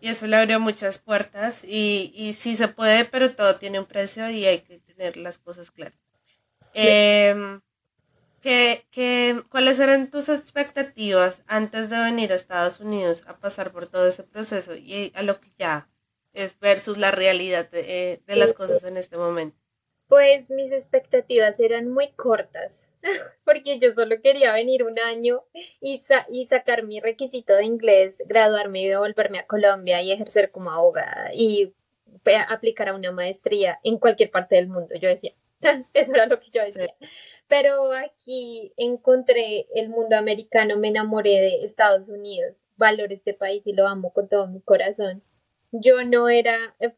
[0.00, 3.86] y eso le abrió muchas puertas y, y sí se puede, pero todo tiene un
[3.86, 5.98] precio y hay que tener las cosas claras.
[8.40, 13.86] ¿Qué, qué, cuáles eran tus expectativas antes de venir a Estados Unidos a pasar por
[13.86, 15.88] todo ese proceso y a lo que ya
[16.32, 19.56] es versus la realidad de, de las cosas en este momento?
[20.08, 22.90] Pues mis expectativas eran muy cortas,
[23.44, 25.44] porque yo solo quería venir un año
[25.80, 30.72] y, y sacar mi requisito de inglés, graduarme y devolverme a Colombia y ejercer como
[30.72, 31.74] abogada y
[32.48, 34.96] aplicar a una maestría en cualquier parte del mundo.
[34.96, 35.32] Yo decía,
[35.94, 36.94] eso era lo que yo decía.
[37.50, 43.72] Pero aquí encontré el mundo americano, me enamoré de Estados Unidos, valoro este país y
[43.72, 45.20] lo amo con todo mi corazón.
[45.72, 46.94] Yo no era, eh,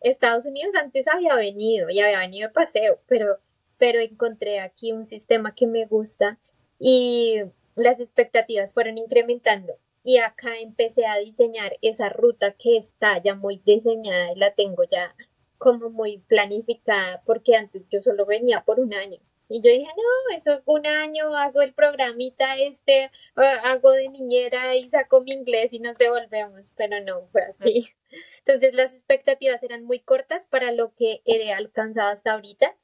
[0.00, 3.40] Estados Unidos antes había venido y había venido de paseo, pero,
[3.76, 6.38] pero encontré aquí un sistema que me gusta
[6.78, 7.42] y
[7.74, 9.74] las expectativas fueron incrementando.
[10.02, 14.84] Y acá empecé a diseñar esa ruta que está ya muy diseñada y la tengo
[14.84, 15.14] ya
[15.58, 19.18] como muy planificada porque antes yo solo venía por un año.
[19.48, 24.88] Y yo dije, no, eso un año hago el programita este, hago de niñera y
[24.88, 27.90] saco mi inglés y nos devolvemos, pero no fue así.
[28.38, 32.74] Entonces las expectativas eran muy cortas para lo que he alcanzado hasta ahorita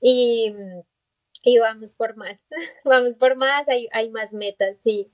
[0.00, 0.52] y,
[1.42, 2.40] y vamos por más,
[2.84, 5.12] vamos por más, hay, hay más metas, sí.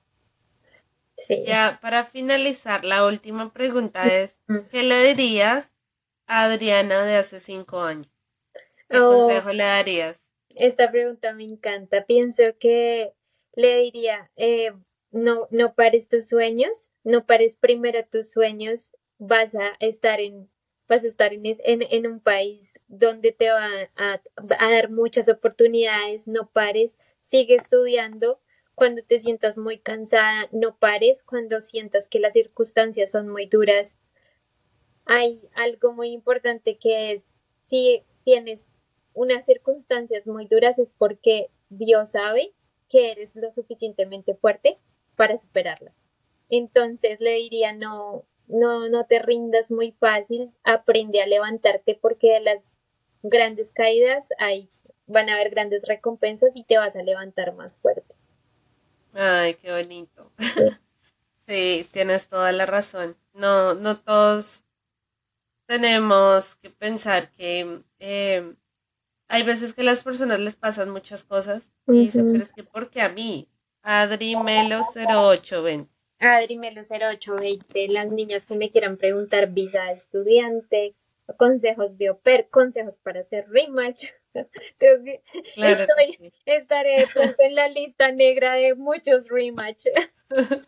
[1.18, 1.44] sí.
[1.46, 5.74] Ya, para finalizar, la última pregunta es, ¿qué le dirías
[6.26, 8.08] a Adriana de hace cinco años?
[8.88, 9.10] ¿Qué oh.
[9.10, 10.29] consejo le darías?
[10.54, 12.04] Esta pregunta me encanta.
[12.06, 13.12] Pienso que
[13.54, 14.72] le diría, eh,
[15.10, 20.48] no, no pares tus sueños, no pares primero tus sueños, vas a estar en,
[20.88, 26.26] vas a estar en, en, un país donde te va a, a, dar muchas oportunidades,
[26.26, 28.40] no pares, sigue estudiando.
[28.74, 31.22] Cuando te sientas muy cansada, no pares.
[31.22, 33.98] Cuando sientas que las circunstancias son muy duras,
[35.04, 37.30] hay algo muy importante que es,
[37.60, 38.72] si tienes
[39.14, 42.52] unas circunstancias muy duras es porque Dios sabe
[42.88, 44.78] que eres lo suficientemente fuerte
[45.16, 45.94] para superarlas.
[46.48, 52.40] Entonces le diría no, no, no te rindas muy fácil, aprende a levantarte porque de
[52.40, 52.74] las
[53.22, 54.68] grandes caídas hay,
[55.06, 58.14] van a haber grandes recompensas y te vas a levantar más fuerte.
[59.12, 60.30] Ay, qué bonito.
[61.46, 63.16] Sí, tienes toda la razón.
[63.32, 64.64] No, no todos
[65.66, 68.54] tenemos que pensar que eh,
[69.30, 72.64] hay veces que a las personas les pasan muchas cosas y dicen, pero es que
[72.64, 73.48] porque a mí,
[73.82, 75.88] Adri Melo 0820.
[76.18, 80.96] Adri Melo 0820, las niñas que me quieran preguntar visa de estudiante,
[81.36, 84.06] consejos de OPER, consejos para hacer rematch.
[84.78, 85.22] Creo que
[86.44, 86.96] estaré
[87.38, 89.84] en la lista negra de muchos rematch.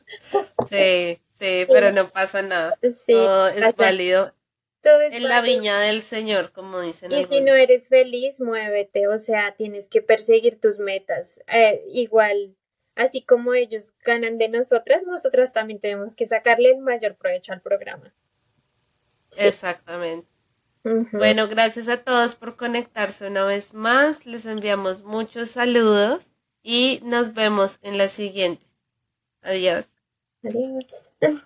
[0.68, 2.76] Sí, sí, pero no pasa nada.
[3.06, 4.32] Todo es válido
[4.84, 7.12] en la viña del Señor, como dicen.
[7.12, 11.40] Y si no eres feliz, muévete, o sea, tienes que perseguir tus metas.
[11.46, 12.56] Eh, igual,
[12.94, 17.60] así como ellos ganan de nosotras, nosotras también tenemos que sacarle el mayor provecho al
[17.60, 18.12] programa.
[19.36, 20.28] Exactamente.
[20.84, 24.26] Bueno, gracias a todos por conectarse una vez más.
[24.26, 28.66] Les enviamos muchos saludos y nos vemos en la siguiente.
[29.42, 29.96] Adiós.
[30.42, 31.08] Adiós.